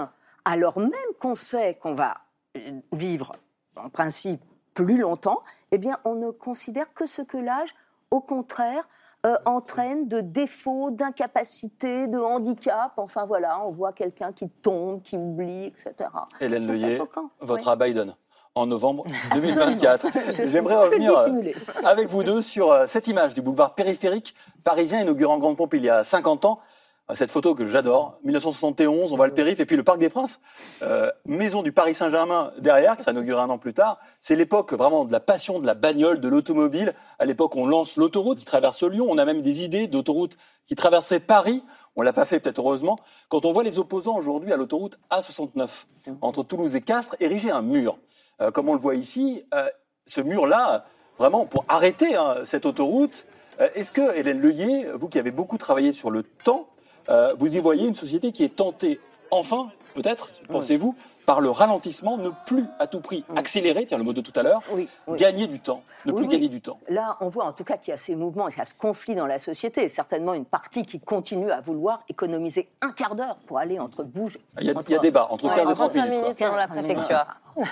[0.45, 2.17] alors même qu'on sait qu'on va
[2.91, 3.33] vivre,
[3.75, 4.41] en principe,
[4.73, 5.41] plus longtemps,
[5.71, 7.69] eh bien, on ne considère que ce que l'âge,
[8.09, 8.87] au contraire,
[9.25, 12.93] euh, entraîne de défauts, d'incapacité, de handicap.
[12.97, 16.09] Enfin voilà, on voit quelqu'un qui tombe, qui oublie, etc.
[16.39, 16.97] Hélène Leuillet,
[17.39, 18.11] votera oui.
[18.55, 20.07] En novembre 2024.
[20.45, 21.13] J'aimerais revenir
[21.83, 25.73] avec vous deux sur euh, cette image du boulevard périphérique parisien inauguré en grande pompe
[25.73, 26.59] il y a 50 ans
[27.15, 30.39] cette photo que j'adore, 1971, on voit le périph' et puis le Parc des Princes,
[30.81, 33.99] euh, maison du Paris Saint-Germain derrière, qui sera inaugurée un an plus tard.
[34.21, 36.93] C'est l'époque vraiment de la passion de la bagnole, de l'automobile.
[37.19, 39.07] À l'époque, on lance l'autoroute qui traverse Lyon.
[39.09, 40.37] On a même des idées d'autoroute
[40.67, 41.63] qui traverserait Paris.
[41.95, 42.97] On l'a pas fait, peut-être heureusement.
[43.29, 45.85] Quand on voit les opposants aujourd'hui à l'autoroute A69,
[46.21, 47.97] entre Toulouse et Castres, ériger un mur.
[48.41, 49.69] Euh, comme on le voit ici, euh,
[50.05, 50.85] ce mur-là,
[51.17, 53.25] vraiment, pour arrêter hein, cette autoroute,
[53.59, 56.67] euh, est-ce que, Hélène Leuillet, vous qui avez beaucoup travaillé sur le temps,
[57.09, 62.17] euh, vous y voyez une société qui est tentée, enfin, peut-être, pensez-vous, par le ralentissement,
[62.17, 65.19] ne plus à tout prix accélérer, tiens le mot de tout à l'heure, oui, oui.
[65.19, 66.79] gagner du temps, ne plus oui, gagner du temps.
[66.89, 69.13] Là, on voit en tout cas qu'il y a ces mouvements et ça se conflit
[69.13, 69.87] dans la société.
[69.89, 74.39] Certainement une partie qui continue à vouloir économiser un quart d'heure pour aller entre bouges.
[74.59, 76.09] Il y a, il y a débat, entre 15 et 30 minutes.
[76.09, 77.25] minutes selon la préfecture.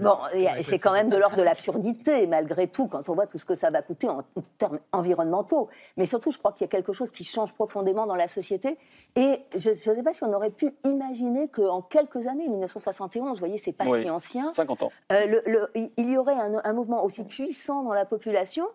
[0.00, 0.18] Bon,
[0.62, 3.54] c'est quand même de l'ordre de l'absurdité, malgré tout, quand on voit tout ce que
[3.54, 4.24] ça va coûter en
[4.58, 5.68] termes environnementaux.
[5.96, 8.78] Mais surtout, je crois qu'il y a quelque chose qui change profondément dans la société.
[9.16, 13.38] Et je ne sais pas si on aurait pu imaginer qu'en quelques années, 1971, vous
[13.38, 14.52] voyez, c'est pas oui, si ancien.
[14.52, 14.92] 50 ans.
[15.12, 18.66] Euh, le, le, il y aurait un, un, mouvement aussi puissant dans la population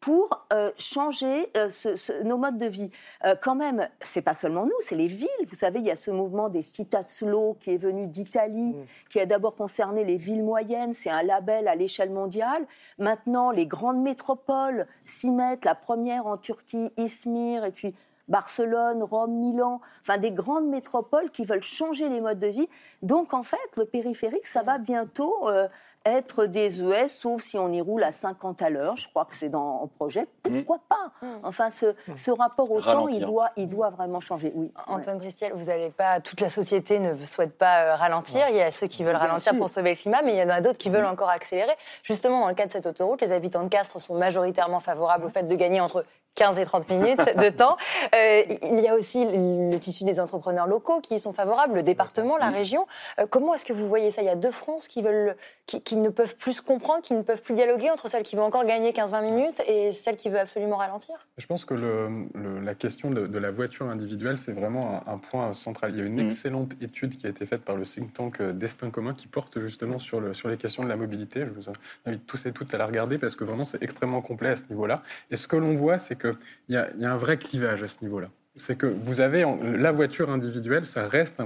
[0.00, 2.90] pour euh, changer euh, ce, ce, nos modes de vie.
[3.24, 5.28] Euh, quand même, c'est pas seulement nous, c'est les villes.
[5.48, 8.84] Vous savez, il y a ce mouvement des citas slow qui est venu d'Italie, mmh.
[9.10, 10.92] qui a d'abord concerné les villes moyennes.
[10.92, 12.66] C'est un label à l'échelle mondiale.
[12.98, 15.64] Maintenant, les grandes métropoles s'y mettent.
[15.64, 17.94] La première en Turquie, Izmir, et puis
[18.28, 22.68] Barcelone, Rome, Milan, enfin des grandes métropoles qui veulent changer les modes de vie.
[23.02, 25.68] Donc en fait, le périphérique, ça va bientôt euh,
[26.06, 28.96] être des ES, sauf si on y roule à 50 à l'heure.
[28.96, 30.26] Je crois que c'est dans le projet.
[30.42, 30.80] Pourquoi mmh.
[30.88, 34.52] pas Enfin, ce, ce, rapport au temps, il doit, il doit vraiment changer.
[34.54, 34.72] Oui.
[34.86, 35.22] Antoine ouais.
[35.22, 36.20] Bristiel, vous n'allez pas.
[36.20, 38.40] Toute la société ne souhaite pas euh, ralentir.
[38.46, 38.52] Ouais.
[38.52, 39.58] Il y a ceux qui veulent Bien ralentir sûr.
[39.58, 41.08] pour sauver le climat, mais il y en a d'autres qui veulent mmh.
[41.10, 41.74] encore accélérer.
[42.02, 45.30] Justement, dans le cas de cette autoroute, les habitants de Castres sont majoritairement favorables au
[45.30, 46.04] fait de gagner entre
[46.36, 47.76] 15 et 30 minutes de temps.
[48.14, 51.82] Euh, il y a aussi le tissu des entrepreneurs locaux qui y sont favorables, le
[51.82, 52.86] département, la région.
[53.18, 54.22] Euh, comment est-ce que vous voyez ça?
[54.22, 55.34] Il y a deux France qui, veulent,
[55.66, 58.36] qui, qui, ne peuvent plus se comprendre, qui ne peuvent plus dialoguer entre celles qui
[58.36, 61.26] vont encore gagner 15-20 minutes et celles qui veulent absolument ralentir?
[61.38, 65.14] Je pense que le, le, la question de, de, la voiture individuelle, c'est vraiment un,
[65.14, 65.92] un, point central.
[65.94, 66.26] Il y a une mmh.
[66.26, 69.58] excellente étude qui a été faite par le think tank euh, Destin commun qui porte
[69.60, 71.46] justement sur, le, sur les questions de la mobilité.
[71.46, 71.72] Je vous
[72.04, 74.62] invite tous et toutes à la regarder parce que vraiment c'est extrêmement complet à ce
[74.68, 75.02] niveau-là.
[75.30, 76.25] Et ce que l'on voit, c'est que
[76.68, 80.30] il y, a, un vrai clivage à ce niveau-là c'est que vous avez la voiture
[80.30, 81.40] individuelle, ça reste,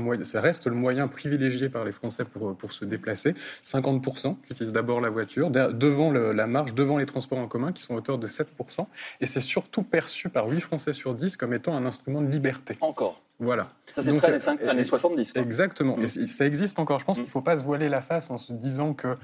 [0.66, 3.34] le moyen privilégié par les Français pour, se déplacer.
[3.64, 7.82] 50% qui utilisent d'abord la voiture, devant la marche, devant les transports en commun qui
[7.82, 8.46] sont à hauteur de 7%.
[9.20, 12.78] Et c'est surtout perçu par 8 Français sur 10 comme étant un instrument de liberté.
[12.80, 13.68] Encore voilà.
[13.94, 15.32] Ça, c'est très années, années 70.
[15.32, 15.42] Quoi.
[15.42, 15.96] Exactement.
[15.96, 16.04] Mmh.
[16.04, 17.00] Et ça existe encore.
[17.00, 17.20] Je pense mmh.
[17.22, 19.14] qu'il ne faut pas se voiler la face en se disant que euh,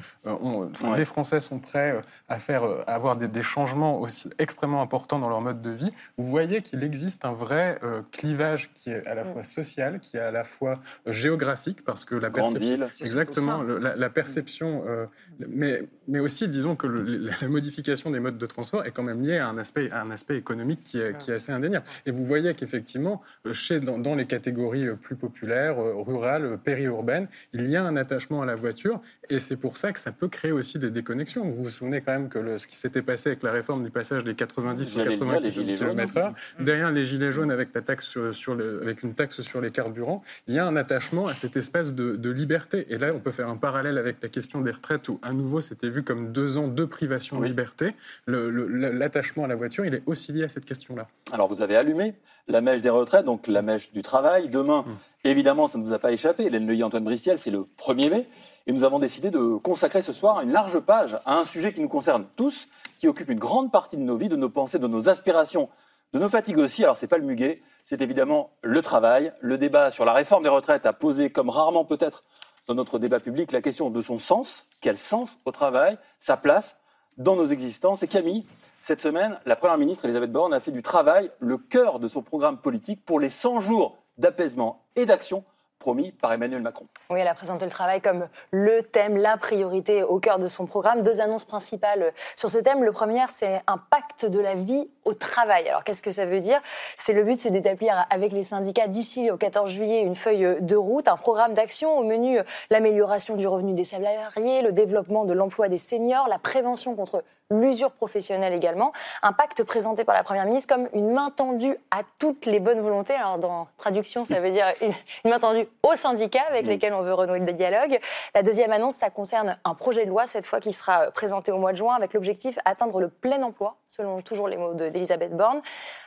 [0.40, 0.96] on, ouais.
[0.96, 5.28] les Français sont prêts à, faire, à avoir des, des, changements aussi extrêmement importants dans
[5.28, 5.92] leur mode de vie.
[6.16, 10.16] Vous voyez qu'il existe un vrai euh, clivage qui est à la fois social, qui
[10.16, 12.88] est à la fois euh, géographique, parce que la perception.
[13.00, 13.62] Exactement.
[13.62, 14.84] Le, la, la, perception.
[14.86, 15.06] Euh,
[15.48, 17.02] mais, mais aussi, disons que le,
[17.42, 20.10] la modification des modes de transport est quand même liée à un aspect, à un
[20.10, 21.86] aspect économique qui est, qui est assez indéniable.
[22.06, 27.74] Et vous voyez qu'effectivement, chez, dans, dans les catégories plus populaires, rurales, périurbaines, il y
[27.74, 30.78] a un attachement à la voiture et c'est pour ça que ça peut créer aussi
[30.78, 31.44] des déconnexions.
[31.44, 33.90] Vous vous souvenez quand même que le, ce qui s'était passé avec la réforme du
[33.90, 38.54] passage des 90 ou 90 km/h, derrière les gilets jaunes avec, la taxe sur, sur
[38.54, 41.92] le, avec une taxe sur les carburants, il y a un attachement à cette espèce
[41.92, 42.86] de, de, liberté.
[42.90, 45.60] Et là, on peut faire un parallèle avec la question des retraites où, à nouveau,
[45.60, 47.94] c'était vu comme deux ans de privation de liberté.
[48.28, 51.08] L'attachement à la voiture, il est aussi lié à cette question-là.
[51.32, 52.14] Alors, vous avez allumé
[52.48, 54.48] la mèche des retraites, donc la mèche du travail.
[54.48, 54.96] Demain, hum.
[55.24, 56.44] évidemment, ça ne nous a pas échappé.
[56.44, 58.28] Hélène Leuilly, Antoine Bristiel, c'est le 1er mai.
[58.66, 61.80] Et nous avons décidé de consacrer ce soir une large page à un sujet qui
[61.80, 64.86] nous concerne tous, qui occupe une grande partie de nos vies, de nos pensées, de
[64.86, 65.68] nos aspirations,
[66.12, 66.84] de nos fatigues aussi.
[66.84, 69.32] Alors, c'est pas le muguet, c'est évidemment le travail.
[69.40, 72.24] Le débat sur la réforme des retraites a posé, comme rarement peut-être
[72.66, 74.64] dans notre débat public, la question de son sens.
[74.80, 76.76] Quel sens au travail Sa place
[77.16, 78.44] dans nos existences Et Camille,
[78.86, 82.22] cette semaine, la Première ministre Elisabeth Borne a fait du travail le cœur de son
[82.22, 85.42] programme politique pour les 100 jours d'apaisement et d'action
[85.80, 86.86] promis par Emmanuel Macron.
[87.10, 90.66] Oui, elle a présenté le travail comme le thème, la priorité au cœur de son
[90.66, 91.02] programme.
[91.02, 92.84] Deux annonces principales sur ce thème.
[92.84, 95.68] Le premier, c'est un pacte de la vie au travail.
[95.68, 96.60] Alors, qu'est-ce que ça veut dire?
[96.96, 100.76] C'est le but, c'est d'établir avec les syndicats d'ici au 14 juillet une feuille de
[100.76, 102.40] route, un programme d'action au menu
[102.70, 107.92] l'amélioration du revenu des salariés, le développement de l'emploi des seniors, la prévention contre l'usure
[107.92, 108.92] professionnelle également.
[109.22, 112.80] Un pacte présenté par la Première ministre comme une main tendue à toutes les bonnes
[112.80, 113.14] volontés.
[113.14, 117.14] Alors, dans traduction, ça veut dire une, main tendue aux syndicats avec lesquels on veut
[117.14, 118.00] renouer le dialogue.
[118.34, 121.58] La deuxième annonce, ça concerne un projet de loi, cette fois, qui sera présenté au
[121.58, 125.60] mois de juin avec l'objectif d'atteindre le plein emploi, selon toujours les mots d'Elisabeth Borne.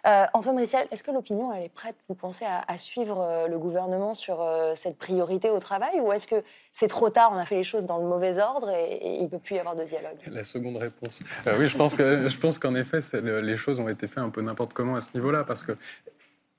[0.08, 3.58] Euh, Antoine Brissiel, est-ce que l'opinion, elle est prête, vous pensez, à, suivre euh, le
[3.58, 7.45] gouvernement sur euh, cette priorité au travail ou est-ce que c'est trop tard, on a
[7.45, 9.84] fait les choses dans le mauvais ordre et, il ne peut plus y avoir de
[9.84, 10.17] dialogue?
[10.28, 11.23] La seconde réponse.
[11.45, 14.41] Oui, je pense que je pense qu'en effet, les choses ont été faites un peu
[14.41, 15.78] n'importe comment à ce niveau-là, parce que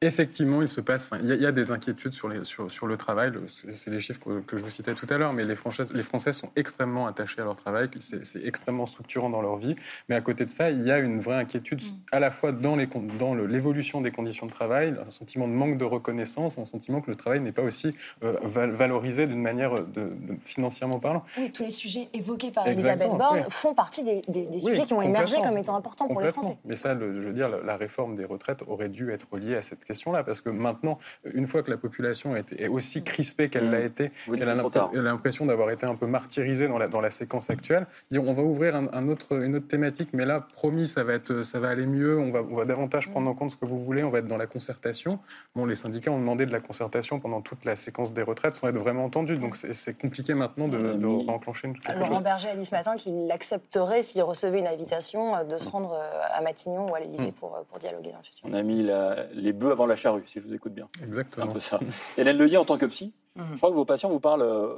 [0.02, 2.96] Effectivement, il se passe, enfin, il y, a des inquiétudes sur, les, sur, sur le
[2.96, 3.32] travail,
[3.70, 6.32] c'est les chiffres que, je vous citais tout à l'heure, mais les Français, les Français
[6.32, 9.76] sont extrêmement attachés à leur travail, c'est extrêmement structurant dans leur vie,
[10.08, 11.96] mais à côté de ça, il y a une vraie inquiétude mm.
[12.12, 15.84] à la fois dans l'évolution dans des conditions de travail, un sentiment de manque de
[15.84, 20.98] reconnaissance, un sentiment que le travail n'est pas aussi euh, valorisé d'une manière de, financièrement
[20.98, 21.24] parlant.
[21.36, 25.02] Oui, tous les sujets évoqués par Elisabeth Borne font partie des, des, sujets qui ont
[25.02, 26.56] émergé comme étant importants pour les Français.
[26.64, 29.89] Mais ça, je veux dire, la réforme des retraites aurait dû être liée à cette
[29.90, 30.98] question-là, parce que maintenant,
[31.40, 33.92] une fois que la population est, aussi crispée qu'elle l'a mmh.
[33.92, 37.86] été, elle a l'impression d'avoir été un peu martyrisée dans la, dans la séquence actuelle,
[38.10, 41.42] dire on va ouvrir un, autre, une autre thématique, mais là, promis, ça va, être,
[41.42, 43.78] ça va aller mieux, on va, on va davantage prendre en compte ce que vous
[43.78, 45.18] voulez, on va être dans la concertation.
[45.54, 48.68] Bon, les syndicats ont demandé de la concertation pendant toute la séquence des retraites sans
[48.68, 52.56] être vraiment entendus, donc c'est compliqué maintenant de, de enclencher une quelque Laurent Berger a
[52.56, 56.40] dit ce matin qu'il accepterait, s'il recevait une invitation, euh, de se rendre euh, à
[56.40, 57.32] Matignon ou à l'Élysée mmh.
[57.32, 58.48] pour, euh, pour dialoguer dans le futur.
[58.48, 58.88] On a mis
[59.34, 60.88] les bœufs avant la charrue si je vous écoute bien.
[61.02, 61.46] Exactement.
[61.46, 61.80] C'est un peu ça.
[62.18, 63.44] Hélène en tant que psy, mhm.
[63.52, 64.74] je crois que vos patients vous parlent, euh,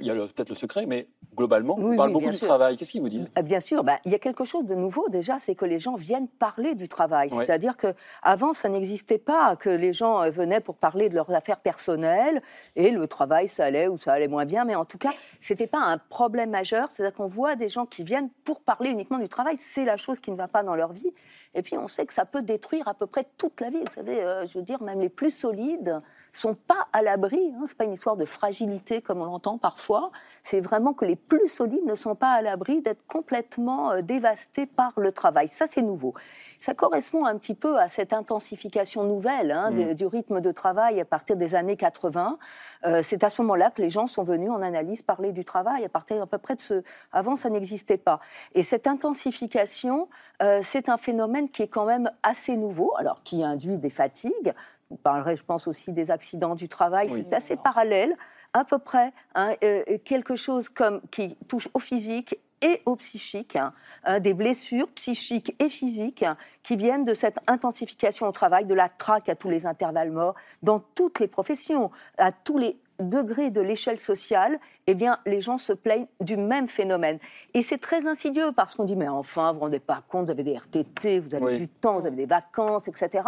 [0.00, 2.76] il y a peut-être le secret, mais globalement, vous parlent beaucoup du travail.
[2.76, 3.28] Qu'est-ce qu'ils vous disent?
[3.38, 5.78] Euh, Bien sûr, bah, il y a quelque chose de nouveau déjà, c'est que les
[5.78, 7.30] gens viennent parler du travail.
[7.30, 11.60] C'est-à-dire qu'avant, ça n'existait pas, que les gens euh, venaient pour parler de leurs affaires
[11.60, 12.42] personnelles,
[12.76, 15.52] et le travail, ça allait ou ça allait moins bien, mais en tout cas, ce
[15.52, 16.90] n'était pas un problème majeur.
[16.90, 20.20] C'est-à-dire qu'on voit des gens qui viennent pour parler uniquement du travail, c'est la chose
[20.20, 21.12] qui ne va pas dans leur vie.
[21.54, 23.80] Et puis on sait que ça peut détruire à peu près toute la vie.
[23.80, 26.00] Vous savez, euh, je veux dire, même les plus solides
[26.36, 27.52] sont pas à l'abri.
[27.56, 27.64] Hein.
[27.66, 30.10] C'est pas une histoire de fragilité comme on l'entend parfois.
[30.42, 34.66] C'est vraiment que les plus solides ne sont pas à l'abri d'être complètement euh, dévastés
[34.66, 35.48] par le travail.
[35.48, 36.14] Ça, c'est nouveau.
[36.58, 39.94] Ça correspond un petit peu à cette intensification nouvelle hein, mm.
[39.94, 42.38] du rythme de travail à partir des années 80.
[42.84, 45.84] Euh, c'est à ce moment-là que les gens sont venus en analyse parler du travail.
[45.84, 48.20] À partir à peu près de ce, avant, ça n'existait pas.
[48.54, 50.08] Et cette intensification,
[50.42, 54.52] euh, c'est un phénomène qui est quand même assez nouveau, alors qui induit des fatigues.
[54.94, 57.10] Vous parlerez, je pense, aussi des accidents du travail.
[57.10, 58.14] C'est assez parallèle,
[58.52, 63.56] à peu près, hein, euh, quelque chose comme, qui touche au physique et au psychique,
[63.56, 63.72] hein,
[64.04, 66.24] hein, des blessures psychiques et physiques
[66.62, 70.36] qui viennent de cette intensification au travail, de la traque à tous les intervalles morts,
[70.62, 75.58] dans toutes les professions, à tous les degrés de l'échelle sociale, eh bien, les gens
[75.58, 77.18] se plaignent du même phénomène.
[77.52, 80.26] Et c'est très insidieux parce qu'on dit, mais enfin, vous ne vous rendez pas compte,
[80.26, 83.24] vous avez des RTT, vous avez du temps, vous avez des vacances, etc.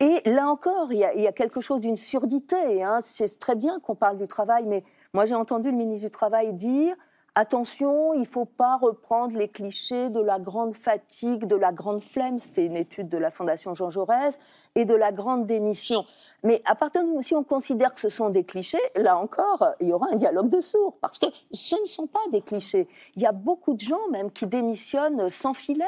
[0.00, 2.82] Et là encore, il y a, quelque chose d'une surdité.
[2.82, 3.00] Hein.
[3.02, 4.82] C'est très bien qu'on parle du travail, mais
[5.12, 6.96] moi j'ai entendu le ministre du Travail dire
[7.36, 12.02] Attention, il ne faut pas reprendre les clichés de la grande fatigue, de la grande
[12.02, 14.36] flemme, c'était une étude de la Fondation Jean Jaurès,
[14.74, 16.04] et de la grande démission.
[16.42, 19.88] Mais à partir de si on considère que ce sont des clichés, là encore, il
[19.88, 22.88] y aura un dialogue de sourds, parce que ce ne sont pas des clichés.
[23.14, 25.84] Il y a beaucoup de gens même qui démissionnent sans filet.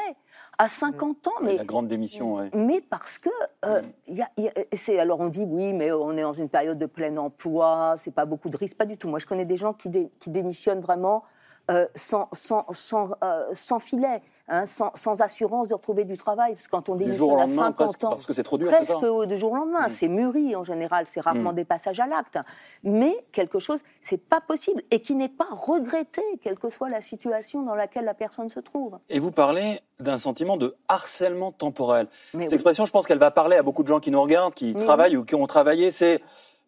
[0.58, 1.32] À 50 ans.
[1.42, 2.50] Mais, la grande démission, oui.
[2.54, 3.30] Mais parce que,
[3.64, 6.48] euh, y a, y a- c'est, alors on dit oui, mais on est dans une
[6.48, 9.08] période de plein emploi, c'est pas beaucoup de risques, pas du tout.
[9.08, 11.24] Moi, je connais des gens qui, dé- qui démissionnent vraiment
[11.72, 16.52] euh, sans, sans, sans, euh, sans filet, hein, sans, assurance de retrouver du travail.
[16.52, 18.68] Parce que quand on démissionne à lendemain, 50 presque, ans, parce que c'est trop dur,
[18.70, 19.90] presque ça du jour au lendemain, Mm.
[19.90, 21.56] c'est mûri en général, c'est rarement Mm.
[21.56, 22.38] des passages à l'acte.
[22.82, 27.00] Mais quelque chose, c'est pas possible et qui n'est pas regretté, quelle que soit la
[27.00, 28.98] situation dans laquelle la personne se trouve.
[29.08, 32.08] Et vous parlez d'un sentiment de harcèlement temporel.
[32.34, 32.54] Mais Cette oui.
[32.56, 34.84] expression, je pense qu'elle va parler à beaucoup de gens qui nous regardent, qui Mais
[34.84, 35.90] travaillent ou qui ont travaillé.
[35.92, 36.20] C'est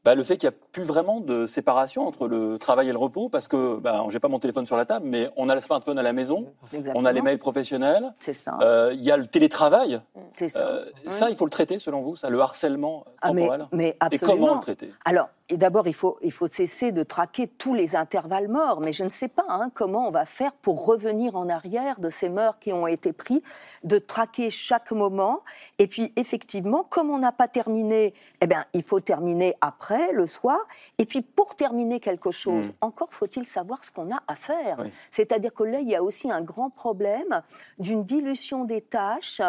[0.05, 2.99] bah, le fait qu'il n'y a plus vraiment de séparation entre le travail et le
[2.99, 5.61] repos, parce que bah, j'ai pas mon téléphone sur la table, mais on a le
[5.61, 6.53] smartphone à la maison,
[6.95, 8.13] on a les mails professionnels,
[8.61, 10.01] euh, il y a le télétravail.
[10.37, 10.47] ça.
[10.59, 13.67] Euh, Ça, il faut le traiter selon vous, ça, le harcèlement Ah, mais, temporel?
[13.73, 14.47] mais et absolument.
[14.47, 14.91] comment le traiter?
[15.05, 18.93] Alors, et d'abord, il faut, il faut cesser de traquer tous les intervalles morts, mais
[18.93, 22.31] je ne sais pas hein, comment on va faire pour revenir en arrière de ces
[22.31, 23.43] morts qui ont été pris,
[23.83, 25.43] de traquer chaque moment.
[25.79, 30.27] Et puis, effectivement, comme on n'a pas terminé, eh bien, il faut terminer après, le
[30.27, 30.59] soir.
[30.97, 32.73] Et puis, pour terminer quelque chose, Mm.
[32.81, 34.79] encore faut-il savoir ce qu'on a à faire.
[34.81, 34.93] Oui.
[35.11, 37.43] C'est-à-dire que là, il y a aussi un grand problème
[37.79, 39.43] d'une dilution des tâches,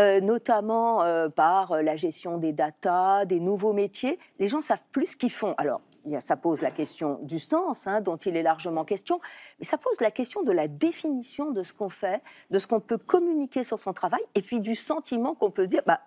[0.00, 4.18] euh, notamment euh, par euh, la gestion des datas, des nouveaux métiers.
[4.38, 5.41] Les gens savent plus ce qu'ils font.
[5.56, 5.80] Alors,
[6.20, 9.20] ça pose la question du sens, hein, dont il est largement question,
[9.58, 12.80] mais ça pose la question de la définition de ce qu'on fait, de ce qu'on
[12.80, 16.00] peut communiquer sur son travail, et puis du sentiment qu'on peut se dire, bah,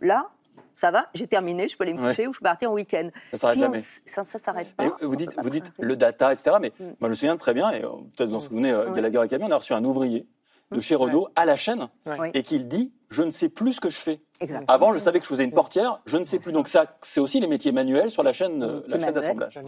[0.00, 0.28] là,
[0.74, 2.08] ça va, j'ai terminé, je peux aller me Ouais.
[2.08, 3.08] coucher ou je peux partir en week-end.
[3.30, 3.80] Ça s'arrête Si jamais.
[3.80, 4.84] Ça, ça s'arrête pas.
[5.00, 5.82] Et vous dites, peut pas vous dites tracer.
[5.82, 6.56] le data, etc.
[6.60, 6.84] Mais Mm.
[6.84, 8.96] moi, je me souviens très bien, et euh, peut-être vous en souvenez, euh, Ouais.
[8.96, 10.26] Gallagher et Camille, on a reçu un ouvrier
[10.72, 11.88] de chez Renault à la chaîne,
[12.34, 14.20] et qu'il dit Je ne sais plus ce que je fais.
[14.40, 14.66] Exactement.
[14.68, 16.52] Avant, je savais que je faisais une portière, je ne sais plus.
[16.52, 19.60] Donc, ça, c'est aussi les métiers manuels sur la chaîne, euh, la chaîne d'assemblage.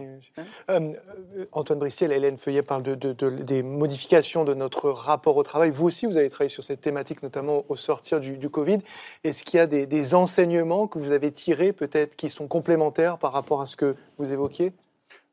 [0.69, 0.79] Euh,
[1.37, 5.37] euh, Antoine Bristiel et Hélène Feuillet parlent de, de- de- des modifications de notre rapport
[5.37, 5.69] au travail.
[5.71, 8.79] Vous aussi, vous avez travaillé sur cette thématique, notamment au sortir du, du Covid.
[9.23, 13.17] Est-ce qu'il y a des, des enseignements que vous avez tirés, peut-être, qui sont complémentaires
[13.17, 14.73] par rapport à ce que vous évoquiez?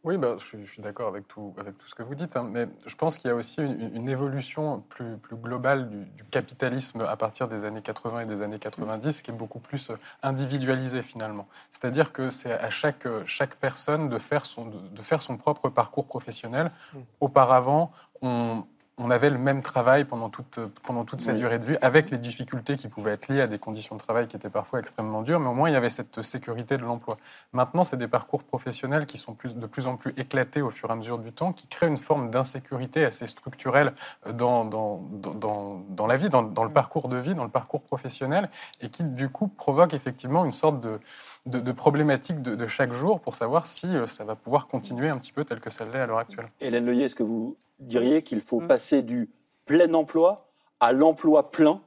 [0.07, 2.37] Oui, bah, je suis, je suis d'accord avec tout, avec tout ce que vous dites,
[2.37, 6.05] hein, mais je pense qu'il y a aussi une, une évolution plus, plus globale du,
[6.05, 9.91] du capitalisme à partir des années 80 et des années 90 qui est beaucoup plus
[9.91, 11.49] euh, individualisée finalement.
[11.73, 15.37] C'est-à-dire que c'est à chaque, euh, chaque personne de faire, son, de, de faire son
[15.37, 16.71] propre parcours professionnel.
[17.19, 17.91] Auparavant,
[18.23, 18.65] on,
[18.99, 21.41] on avait le même travail pendant toute, pendant toute cette Oui.
[21.41, 24.27] durée de vie, avec les difficultés qui pouvaient être liées à des conditions de travail
[24.27, 27.19] qui étaient parfois extrêmement dures, mais au moins il y avait cette sécurité de l'emploi.
[27.53, 30.89] Maintenant, c'est des parcours professionnels qui sont plus, de plus en plus éclatés au fur
[30.89, 33.93] et à mesure du temps, qui créent une forme d'insécurité assez structurelle
[34.33, 37.51] dans, dans, dans, dans- dans la vie, dans, dans le parcours de vie, dans le
[37.51, 38.49] parcours professionnel,
[38.81, 41.01] et qui du coup provoquent effectivement une sorte de,
[41.47, 45.09] de, de problématique de, de chaque jour pour savoir si euh, ça va pouvoir continuer
[45.09, 46.47] un petit peu tel que ça l'est à l'heure actuelle.
[46.61, 48.67] Hélène Leuillet, est-ce que vous diriez qu'il faut Mm.
[48.67, 49.31] passer du
[49.65, 50.49] plein emploi
[50.81, 51.81] à l'emploi plein?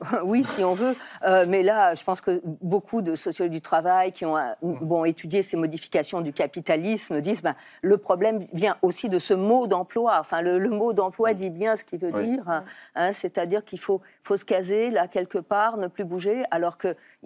[0.24, 0.94] Oui, si on veut.
[1.24, 5.06] Euh, mais là, je pense que beaucoup de sociologues du travail qui ont euh, bon,
[5.06, 10.18] étudié ces modifications du capitalisme disent ben, le problème vient aussi de ce mot d'emploi.
[10.20, 12.28] Enfin, le, le mot d'emploi dit bien ce qu'il veut Oui.
[12.36, 12.62] dire.
[12.94, 16.76] hein, C'est-à-dire qu'il faut, faut se caser là quelque part, ne plus bouger, alors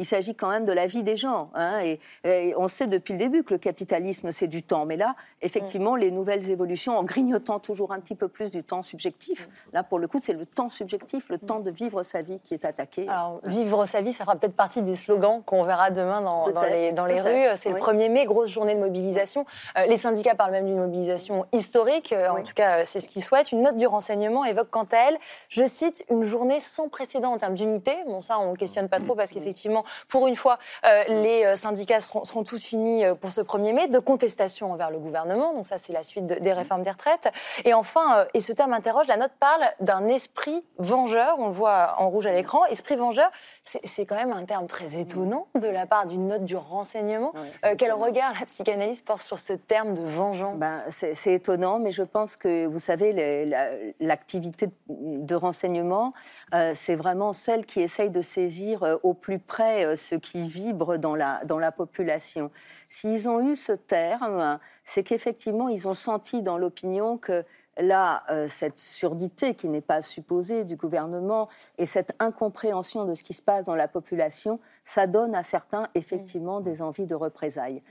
[0.01, 1.51] qu'il s'agit quand même de la vie des gens.
[1.55, 4.87] hein, et, et on sait depuis le début que le capitalisme, c'est du temps.
[4.87, 8.83] Mais là, effectivement, les nouvelles évolutions, en grignotant toujours un petit peu plus du temps
[8.83, 12.41] subjectif, là, pour le coup, c'est le temps subjectif, le temps de vivre sa vie
[12.41, 13.07] qui est attaqué.
[13.09, 16.93] Alors, vivre sa vie, ça fera peut-être partie des slogans qu'on verra demain dans, les,
[16.93, 17.57] dans les rues.
[17.57, 17.75] C'est oui.
[17.75, 19.45] le 1er mai, grosse journée de mobilisation.
[19.77, 22.15] Euh, les syndicats parlent même d'une mobilisation historique.
[22.15, 23.53] Euh, En tout cas, euh, c'est ce qu'ils souhaitent.
[23.53, 25.19] Une note du renseignement évoque quant à elle,
[25.51, 27.93] je cite, une journée sans précédent en termes d'unité.
[28.07, 31.57] Bon, ça, on ne questionne pas trop parce qu'effectivement, pour une fois, euh, les euh,
[31.57, 35.55] syndicats seront, seront tous finis euh, pour ce 1er mai, de contestation envers le gouvernement.
[35.55, 37.29] Donc ça, c'est la suite de- des réformes des retraites.
[37.65, 41.37] Et enfin, et ce terme interroge, la note parle d'un esprit vengeur.
[41.39, 42.65] On le voit en rouge à l'écran.
[42.67, 43.31] Esprit vengeur,
[43.65, 47.33] c'est quand même un terme très étonnant de la part d'une note du renseignement.
[47.65, 50.57] Euh, quel regard la psychanalyse porte sur ce terme de vengeance?
[50.57, 53.13] Ben, c'est étonnant, mais je pense que, vous savez,
[53.47, 56.13] la- l'activité de renseignement,
[56.55, 60.47] euh, c'est vraiment celle qui essaye de saisir euh, au plus près euh, ce qui
[60.49, 62.51] vibre dans la, dans la population.
[62.89, 67.45] S'ils ont eu ce terme, c'est qu'effectivement, ils ont senti dans l'opinion que
[67.81, 73.23] là, euh, cette surdité qui n'est pas supposée du gouvernement et cette incompréhension de ce
[73.23, 77.83] qui se passe dans la population, ça donne à certains effectivement des envies de représailles.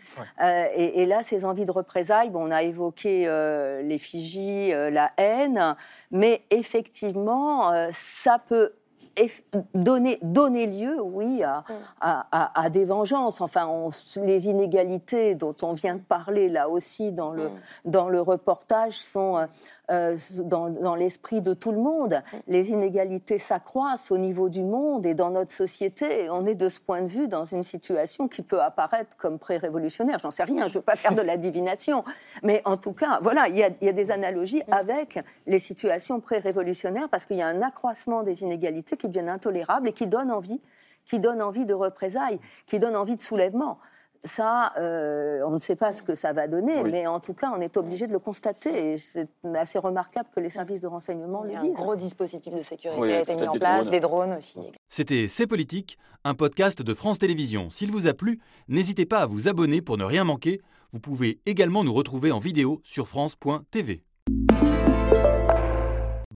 [0.41, 5.11] Euh, et, et là, ces envies de représailles, bon, on a évoqué euh, l'effigie, la
[5.17, 5.75] haine,
[6.11, 8.73] mais effectivement, ça peut
[9.73, 11.63] donner, donner lieu, oui, à,
[12.01, 13.41] à, à, des vengeances.
[13.41, 17.49] Enfin, les inégalités dont on vient de parler là aussi dans le,
[17.85, 19.45] dans le reportage sont euh,
[19.91, 22.21] euh, dans, dans l'esprit de tout le monde.
[22.47, 26.29] Les inégalités s'accroissent au niveau du monde et dans notre société.
[26.29, 30.19] on est de ce point de vue dans une situation qui peut apparaître comme pré-révolutionnaire.
[30.19, 32.03] J'en sais rien, je ne veux pas faire de la divination.
[32.43, 36.19] Mais en tout cas, voilà, il y a, y a des analogies avec les situations
[36.19, 40.31] pré-révolutionnaires parce qu'il y a un accroissement des inégalités qui deviennent intolérables et qui donnent
[40.31, 40.61] envie,
[41.05, 43.79] qui donnent envie de représailles, qui donnent envie de soulèvement.
[44.25, 47.53] Ça, euh, on ne sait pas ce que ça va donner, mais en tout cas,
[47.55, 48.93] on est obligé de le constater.
[48.93, 51.69] Et c'est assez remarquable que les services de renseignement le disent.
[51.69, 54.59] Un gros dispositif de sécurité a été mis en place, des drones aussi.
[54.89, 57.69] C'était C'est Politique, un podcast de France Télévisions.
[57.69, 60.61] S'il vous a plu, n'hésitez pas à vous abonner pour ne rien manquer.
[60.91, 64.03] Vous pouvez également nous retrouver en vidéo sur France.tv.